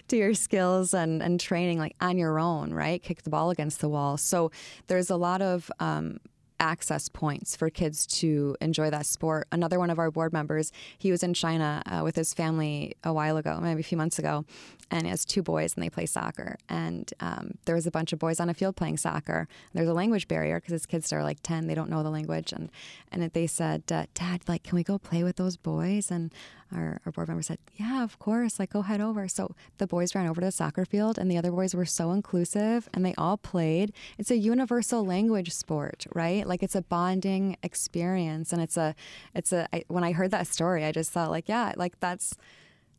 do 0.08 0.16
your 0.16 0.34
skills 0.34 0.94
and, 0.94 1.22
and 1.22 1.38
training 1.38 1.78
like 1.78 1.94
on 2.00 2.18
your 2.18 2.38
own, 2.38 2.72
right? 2.72 3.02
Kick 3.02 3.22
the 3.22 3.30
ball 3.30 3.50
against 3.50 3.80
the 3.80 3.88
wall. 3.88 4.16
So 4.16 4.50
there's 4.87 5.11
a 5.11 5.16
lot 5.16 5.42
of 5.42 5.70
um, 5.80 6.18
access 6.61 7.08
points 7.08 7.56
for 7.56 7.70
kids 7.70 8.06
to 8.06 8.56
enjoy 8.61 8.90
that 8.90 9.06
sport. 9.06 9.46
Another 9.52 9.78
one 9.78 9.90
of 9.90 9.98
our 9.98 10.11
board 10.11 10.32
members, 10.32 10.72
he 10.98 11.11
was 11.11 11.22
in 11.22 11.34
China 11.34 11.82
uh, 11.87 12.00
with 12.02 12.16
his 12.16 12.34
family 12.34 12.96
a 13.04 13.12
while 13.12 13.37
ago, 13.37 13.58
maybe 13.61 13.80
a 13.80 13.84
few 13.84 13.98
months 13.98 14.18
ago, 14.18 14.44
and 14.90 15.07
has 15.07 15.24
two 15.24 15.42
boys 15.42 15.74
and 15.74 15.83
they 15.83 15.90
play 15.90 16.07
soccer. 16.07 16.57
And 16.68 17.12
um, 17.20 17.59
there 17.64 17.74
was 17.74 17.87
a 17.87 17.90
bunch 17.90 18.12
of 18.12 18.18
boys 18.18 18.40
on 18.40 18.48
a 18.48 18.55
field 18.55 18.77
playing 18.77 18.96
soccer. 18.96 19.48
There's 19.74 19.88
a 19.88 19.94
language 19.94 20.29
barrier 20.29 20.61
because 20.61 20.72
his 20.72 20.87
kids 20.87 21.12
are 21.12 21.22
like 21.22 21.38
10, 21.42 21.66
they 21.66 21.74
don't 21.74 21.90
know 21.90 22.03
the 22.03 22.11
language. 22.11 22.53
And, 22.53 22.70
and 23.12 23.22
they 23.31 23.46
said, 23.46 23.85
uh, 23.90 24.07
Dad, 24.14 24.42
like, 24.48 24.62
can 24.62 24.77
we 24.77 24.83
go 24.83 24.98
play 24.98 25.22
with 25.22 25.37
those 25.37 25.57
boys? 25.57 26.11
And 26.11 26.33
our, 26.74 27.01
our 27.07 27.12
board 27.12 27.29
member 27.29 27.42
said, 27.42 27.59
Yeah, 27.77 28.03
of 28.03 28.18
course. 28.18 28.59
Like, 28.59 28.70
go 28.70 28.83
head 28.83 29.01
over. 29.01 29.29
So 29.29 29.55
the 29.79 29.87
boys 29.87 30.14
ran 30.14 30.27
over 30.27 30.40
to 30.40 30.46
the 30.46 30.53
soccer 30.53 30.85
field, 30.85 31.18
and 31.18 31.31
the 31.31 31.38
other 31.38 31.51
boys 31.51 31.74
were 31.74 31.87
so 31.87 32.12
inclusive 32.12 32.88
and 32.92 33.05
they 33.05 33.14
all 33.16 33.37
played. 33.37 33.92
It's 34.18 34.31
a 34.31 34.37
universal 34.37 35.05
language 35.05 35.53
sport, 35.53 36.07
right? 36.14 36.46
Like, 36.46 36.62
it's 36.62 36.74
a 36.74 36.83
bonding 36.83 37.57
experience. 37.62 38.53
And 38.53 38.62
it's 38.62 38.77
a, 38.77 38.94
it's 39.35 39.53
a, 39.53 39.68
I, 39.72 39.85
when 39.88 40.05
I 40.05 40.12
heard 40.12 40.31
that 40.31 40.46
story, 40.46 40.85
I 40.85 40.92
just 40.92 41.11
thought, 41.11 41.31
like, 41.31 41.48
yeah, 41.48 41.72
like 41.77 41.98
that's, 42.01 42.37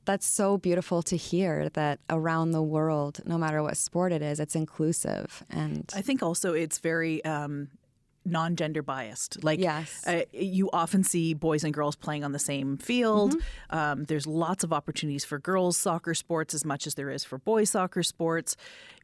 that's 0.06 0.28
so 0.28 0.58
beautiful 0.58 1.02
to 1.04 1.16
hear 1.16 1.70
that 1.70 2.00
around 2.10 2.52
the 2.52 2.64
world, 2.64 3.20
no 3.26 3.38
matter 3.38 3.62
what 3.62 3.78
sport 3.78 4.12
it 4.12 4.22
is, 4.22 4.40
it's 4.40 4.56
inclusive. 4.56 5.44
And 5.50 5.92
I 5.96 6.02
think 6.02 6.24
also 6.24 6.54
it's 6.54 6.80
very 6.80 7.24
um, 7.26 7.70
non-gender 8.26 8.82
biased. 8.84 9.44
Like, 9.44 9.60
Yes. 9.60 10.06
uh, 10.06 10.24
you 10.32 10.70
often 10.72 11.04
see 11.04 11.34
boys 11.34 11.64
and 11.64 11.74
girls 11.74 11.96
playing 11.96 12.24
on 12.24 12.32
the 12.32 12.40
same 12.40 12.78
field. 12.78 13.34
Mm-hmm. 13.36 13.76
Um, 13.78 14.04
there's 14.06 14.28
lots 14.28 14.64
of 14.64 14.72
opportunities 14.74 15.26
for 15.26 15.40
girls 15.40 15.78
soccer 15.78 16.14
sports 16.14 16.54
as 16.54 16.64
much 16.66 16.86
as 16.86 16.96
there 16.96 17.10
is 17.10 17.24
for 17.24 17.38
boys 17.38 17.72
soccer 17.72 18.04
sports, 18.04 18.56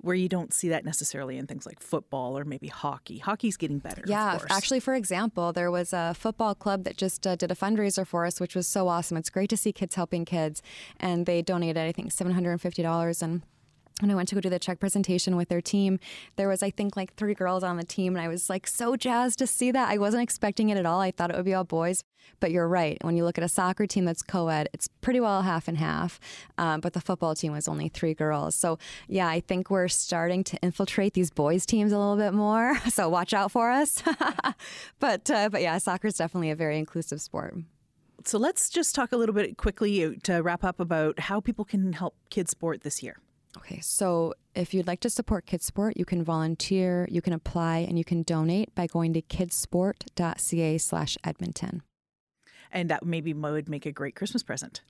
where 0.02 0.16
you 0.16 0.30
don't 0.30 0.54
see 0.54 0.70
that 0.70 0.86
necessarily 0.86 1.38
in 1.38 1.48
things 1.48 1.66
like 1.66 1.80
football 1.80 2.38
or 2.38 2.44
maybe 2.46 2.68
hockey. 2.68 3.18
Hockey's 3.18 3.58
getting 3.58 3.80
better. 3.80 4.04
Yeah, 4.06 4.38
actually, 4.50 4.80
for 4.80 4.94
example, 4.94 5.54
there 5.54 5.72
was 5.72 5.94
a 5.94 6.14
football 6.14 6.54
club 6.54 6.84
that 6.84 6.98
just 6.98 7.26
uh, 7.26 7.36
did 7.36 7.52
a 7.52 7.56
fundraiser 7.56 8.06
for 8.06 8.26
us, 8.26 8.40
which 8.40 8.56
was 8.56 8.68
so 8.68 8.88
awesome. 8.88 9.18
It's 9.18 9.30
great 9.30 9.50
to 9.50 9.58
see 9.58 9.72
kids 9.72 9.96
helping 9.96 10.26
kids, 10.26 10.62
and 11.00 11.26
they 11.26 11.42
donated, 11.42 11.78
I 11.78 11.92
think, 11.92 12.12
seven 12.12 12.34
hundred 12.34 12.52
and 12.52 12.62
fifty 12.62 12.84
dollars 12.84 13.22
and. 13.22 13.42
When 14.02 14.12
I 14.12 14.16
went 14.16 14.28
to 14.30 14.36
go 14.36 14.42
do 14.42 14.50
the 14.50 14.60
check 14.60 14.82
presentation 14.82 15.38
with 15.38 15.48
their 15.48 15.62
team, 15.62 16.00
there 16.36 16.50
was 16.50 16.62
I 16.62 16.70
think 16.70 16.98
like 16.98 17.16
three 17.16 17.34
girls 17.34 17.64
on 17.64 17.78
the 17.78 17.86
team, 17.86 18.14
and 18.14 18.22
I 18.22 18.28
was 18.28 18.50
like 18.50 18.68
so 18.68 18.98
jazzed 18.98 19.40
to 19.40 19.48
see 19.48 19.72
that. 19.72 19.90
I 19.90 19.98
wasn't 19.98 20.24
expecting 20.24 20.68
it 20.68 20.78
at 20.78 20.86
all. 20.86 21.00
I 21.00 21.12
thought 21.12 21.30
it 21.30 21.38
would 21.38 21.46
be 21.46 21.54
all 21.54 21.64
boys, 21.64 22.04
but 22.42 22.52
you're 22.52 22.68
right. 22.68 22.98
When 23.06 23.16
you 23.16 23.24
look 23.24 23.38
at 23.38 23.44
a 23.46 23.48
soccer 23.48 23.88
team 23.88 24.04
that's 24.04 24.22
co-ed, 24.22 24.68
it's 24.74 24.90
pretty 25.00 25.22
well 25.22 25.44
half 25.44 25.70
and 25.70 25.78
half. 25.78 26.20
Um, 26.58 26.82
but 26.82 26.92
the 26.92 27.00
football 27.00 27.36
team 27.36 27.54
was 27.54 27.70
only 27.70 27.88
three 27.88 28.14
girls. 28.14 28.54
So 28.54 28.80
yeah, 29.08 29.30
I 29.30 29.40
think 29.40 29.70
we're 29.70 29.88
starting 29.88 30.44
to 30.44 30.58
infiltrate 30.58 31.14
these 31.14 31.32
boys 31.32 31.66
teams 31.66 31.94
a 31.94 31.98
little 31.98 32.18
bit 32.18 32.34
more. 32.34 32.78
So 32.96 33.10
watch 33.10 33.34
out 33.34 33.52
for 33.52 33.72
us. 33.72 34.02
but 35.00 35.30
uh, 35.30 35.50
but 35.50 35.62
yeah, 35.62 35.78
soccer 35.80 36.08
is 36.08 36.16
definitely 36.16 36.50
a 36.50 36.56
very 36.56 36.78
inclusive 36.78 37.20
sport. 37.20 37.56
So 38.26 38.38
let's 38.38 38.70
just 38.70 38.96
talk 38.96 39.12
a 39.12 39.18
little 39.18 39.36
bit 39.36 39.58
quickly 39.58 40.18
to 40.24 40.36
wrap 40.38 40.64
up 40.64 40.80
about 40.80 41.20
how 41.20 41.40
people 41.42 41.66
can 41.66 41.94
help 41.94 42.16
KidSport 42.32 42.84
this 42.84 43.04
year. 43.04 43.18
Okay, 43.58 43.80
so 43.80 44.34
if 44.54 44.74
you'd 44.74 44.88
like 44.88 45.00
to 45.02 45.10
support 45.10 45.46
KidSport, 45.46 45.94
you 45.96 46.06
can 46.06 46.24
volunteer, 46.24 47.08
you 47.10 47.22
can 47.22 47.34
apply, 47.34 47.80
and 47.80 47.98
you 47.98 48.04
can 48.04 48.24
donate 48.24 48.74
by 48.76 48.88
going 48.88 49.14
to 49.14 49.22
kidsport.ca 49.22 50.78
slash 50.78 51.18
Edmonton. 51.24 51.82
And 52.72 52.90
that 52.90 53.06
maybe 53.06 53.34
would 53.34 53.70
make 53.70 53.86
a 53.86 53.92
great 53.92 54.16
Christmas 54.16 54.44
present. 54.44 54.82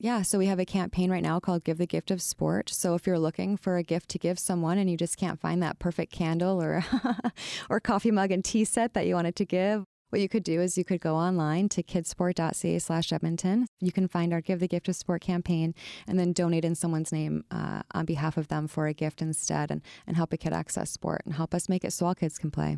Yeah, 0.00 0.22
so 0.22 0.38
we 0.38 0.46
have 0.46 0.58
a 0.58 0.64
campaign 0.64 1.10
right 1.10 1.22
now 1.22 1.38
called 1.38 1.64
Give 1.64 1.78
the 1.78 1.86
Gift 1.86 2.10
of 2.10 2.22
Sport. 2.22 2.70
So 2.70 2.94
if 2.94 3.06
you're 3.06 3.18
looking 3.18 3.56
for 3.56 3.76
a 3.76 3.82
gift 3.82 4.08
to 4.10 4.18
give 4.18 4.38
someone 4.38 4.78
and 4.78 4.90
you 4.90 4.96
just 4.96 5.16
can't 5.16 5.40
find 5.40 5.62
that 5.62 5.78
perfect 5.78 6.12
candle 6.12 6.62
or 6.62 6.84
or 7.70 7.78
coffee 7.78 8.10
mug 8.10 8.30
and 8.30 8.44
tea 8.44 8.64
set 8.64 8.94
that 8.94 9.06
you 9.06 9.14
wanted 9.14 9.36
to 9.36 9.44
give, 9.44 9.84
what 10.12 10.20
you 10.20 10.28
could 10.28 10.44
do 10.44 10.60
is 10.60 10.76
you 10.76 10.84
could 10.84 11.00
go 11.00 11.16
online 11.16 11.70
to 11.70 11.82
kidsport.ca 11.82 12.78
slash 12.78 13.12
Edmonton. 13.14 13.66
You 13.80 13.92
can 13.92 14.08
find 14.08 14.34
our 14.34 14.42
Give 14.42 14.60
the 14.60 14.68
Gift 14.68 14.88
of 14.88 14.94
Sport 14.94 15.22
campaign 15.22 15.74
and 16.06 16.18
then 16.18 16.34
donate 16.34 16.66
in 16.66 16.74
someone's 16.74 17.12
name 17.12 17.44
uh, 17.50 17.80
on 17.92 18.04
behalf 18.04 18.36
of 18.36 18.48
them 18.48 18.68
for 18.68 18.86
a 18.86 18.92
gift 18.92 19.22
instead 19.22 19.70
and, 19.70 19.80
and 20.06 20.16
help 20.16 20.34
a 20.34 20.36
kid 20.36 20.52
access 20.52 20.90
sport 20.90 21.22
and 21.24 21.34
help 21.34 21.54
us 21.54 21.66
make 21.66 21.82
it 21.82 21.94
so 21.94 22.04
all 22.04 22.14
kids 22.14 22.36
can 22.36 22.50
play. 22.50 22.76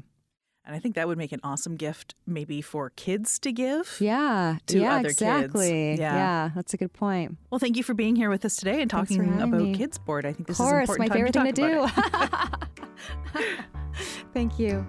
And 0.64 0.76
I 0.76 0.78
think 0.78 0.94
that 0.94 1.08
would 1.08 1.18
make 1.18 1.32
an 1.32 1.40
awesome 1.42 1.74
gift 1.74 2.14
maybe 2.24 2.62
for 2.62 2.90
kids 2.90 3.40
to 3.40 3.50
give. 3.52 3.96
Yeah, 4.00 4.58
To 4.68 4.78
yeah, 4.78 4.94
other 4.94 5.08
kids. 5.08 5.20
exactly. 5.20 5.94
Yeah. 5.96 6.14
yeah, 6.14 6.50
that's 6.54 6.72
a 6.72 6.76
good 6.76 6.92
point. 6.92 7.36
Well, 7.50 7.58
thank 7.58 7.76
you 7.76 7.82
for 7.82 7.94
being 7.94 8.14
here 8.14 8.30
with 8.30 8.44
us 8.44 8.54
today 8.56 8.80
and 8.80 8.88
Thanks 8.90 9.10
talking 9.14 9.28
about 9.34 9.50
me. 9.50 9.74
KidSport. 9.74 10.24
I 10.24 10.32
think 10.32 10.46
this 10.46 10.60
of 10.60 10.66
course, 10.66 10.88
is 10.88 10.98
my 11.00 11.06
an 11.06 11.10
important 11.26 11.56
favorite 11.56 11.90
thing 11.90 11.90
to 13.34 13.40
do. 13.40 13.50
Thank 14.32 14.58
you. 14.60 14.86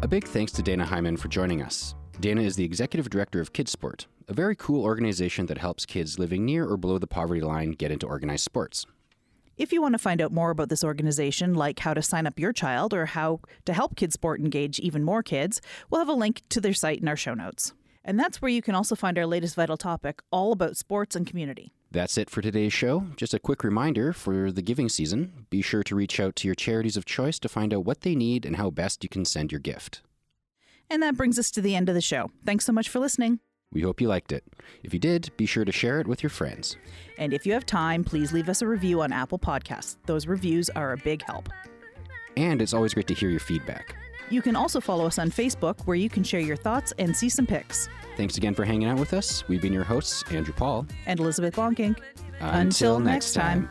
A 0.00 0.06
big 0.06 0.28
thanks 0.28 0.52
to 0.52 0.62
Dayna 0.62 0.84
Hyman 0.84 1.16
for 1.16 1.26
joining 1.26 1.60
us. 1.60 1.96
Dana 2.20 2.40
is 2.40 2.54
the 2.54 2.64
executive 2.64 3.10
director 3.10 3.40
of 3.40 3.52
Kidsport, 3.52 4.06
a 4.28 4.32
very 4.32 4.54
cool 4.54 4.84
organization 4.84 5.46
that 5.46 5.58
helps 5.58 5.84
kids 5.84 6.20
living 6.20 6.44
near 6.44 6.64
or 6.64 6.76
below 6.76 6.98
the 6.98 7.08
poverty 7.08 7.40
line 7.40 7.72
get 7.72 7.90
into 7.90 8.06
organized 8.06 8.44
sports. 8.44 8.86
If 9.56 9.72
you 9.72 9.82
want 9.82 9.94
to 9.94 9.98
find 9.98 10.22
out 10.22 10.30
more 10.30 10.50
about 10.50 10.68
this 10.68 10.84
organization, 10.84 11.54
like 11.54 11.80
how 11.80 11.94
to 11.94 12.00
sign 12.00 12.28
up 12.28 12.38
your 12.38 12.52
child 12.52 12.94
or 12.94 13.06
how 13.06 13.40
to 13.64 13.72
help 13.72 13.96
Kidsport 13.96 14.38
engage 14.38 14.78
even 14.78 15.02
more 15.02 15.24
kids, 15.24 15.60
we'll 15.90 16.00
have 16.00 16.08
a 16.08 16.12
link 16.12 16.42
to 16.50 16.60
their 16.60 16.74
site 16.74 17.00
in 17.00 17.08
our 17.08 17.16
show 17.16 17.34
notes. 17.34 17.74
And 18.04 18.20
that's 18.20 18.40
where 18.40 18.52
you 18.52 18.62
can 18.62 18.76
also 18.76 18.94
find 18.94 19.18
our 19.18 19.26
latest 19.26 19.56
vital 19.56 19.76
topic, 19.76 20.22
all 20.30 20.52
about 20.52 20.76
sports 20.76 21.16
and 21.16 21.26
community. 21.26 21.72
That's 21.90 22.18
it 22.18 22.28
for 22.28 22.42
today's 22.42 22.72
show. 22.72 23.06
Just 23.16 23.32
a 23.32 23.38
quick 23.38 23.64
reminder 23.64 24.12
for 24.12 24.52
the 24.52 24.60
giving 24.60 24.90
season 24.90 25.46
be 25.48 25.62
sure 25.62 25.82
to 25.84 25.96
reach 25.96 26.20
out 26.20 26.36
to 26.36 26.48
your 26.48 26.54
charities 26.54 26.98
of 26.98 27.06
choice 27.06 27.38
to 27.38 27.48
find 27.48 27.72
out 27.72 27.86
what 27.86 28.02
they 28.02 28.14
need 28.14 28.44
and 28.44 28.56
how 28.56 28.68
best 28.68 29.02
you 29.02 29.08
can 29.08 29.24
send 29.24 29.50
your 29.50 29.58
gift. 29.58 30.02
And 30.90 31.02
that 31.02 31.16
brings 31.16 31.38
us 31.38 31.50
to 31.52 31.62
the 31.62 31.74
end 31.74 31.88
of 31.88 31.94
the 31.94 32.02
show. 32.02 32.30
Thanks 32.44 32.66
so 32.66 32.72
much 32.72 32.90
for 32.90 32.98
listening. 32.98 33.40
We 33.72 33.82
hope 33.82 34.00
you 34.00 34.08
liked 34.08 34.32
it. 34.32 34.44
If 34.82 34.92
you 34.92 35.00
did, 35.00 35.30
be 35.36 35.46
sure 35.46 35.64
to 35.64 35.72
share 35.72 36.00
it 36.00 36.06
with 36.06 36.22
your 36.22 36.30
friends. 36.30 36.76
And 37.18 37.32
if 37.32 37.46
you 37.46 37.52
have 37.54 37.66
time, 37.66 38.04
please 38.04 38.32
leave 38.32 38.48
us 38.48 38.62
a 38.62 38.66
review 38.66 39.00
on 39.00 39.12
Apple 39.12 39.38
Podcasts. 39.38 39.96
Those 40.06 40.26
reviews 40.26 40.68
are 40.70 40.92
a 40.92 40.96
big 40.98 41.22
help. 41.22 41.48
And 42.36 42.60
it's 42.62 42.74
always 42.74 42.94
great 42.94 43.06
to 43.08 43.14
hear 43.14 43.30
your 43.30 43.40
feedback. 43.40 43.94
You 44.30 44.42
can 44.42 44.56
also 44.56 44.80
follow 44.80 45.06
us 45.06 45.18
on 45.18 45.30
Facebook, 45.30 45.80
where 45.86 45.96
you 45.96 46.10
can 46.10 46.22
share 46.22 46.40
your 46.40 46.56
thoughts 46.56 46.92
and 46.98 47.16
see 47.16 47.28
some 47.28 47.46
pics. 47.46 47.88
Thanks 48.16 48.36
again 48.36 48.54
for 48.54 48.64
hanging 48.64 48.88
out 48.88 48.98
with 48.98 49.14
us. 49.14 49.46
We've 49.48 49.62
been 49.62 49.72
your 49.72 49.84
hosts, 49.84 50.24
Andrew 50.30 50.54
Paul. 50.54 50.86
And 51.06 51.20
Elizabeth 51.20 51.54
Bonkink. 51.54 51.98
Until 52.40 52.98
next 53.00 53.32
time. 53.32 53.70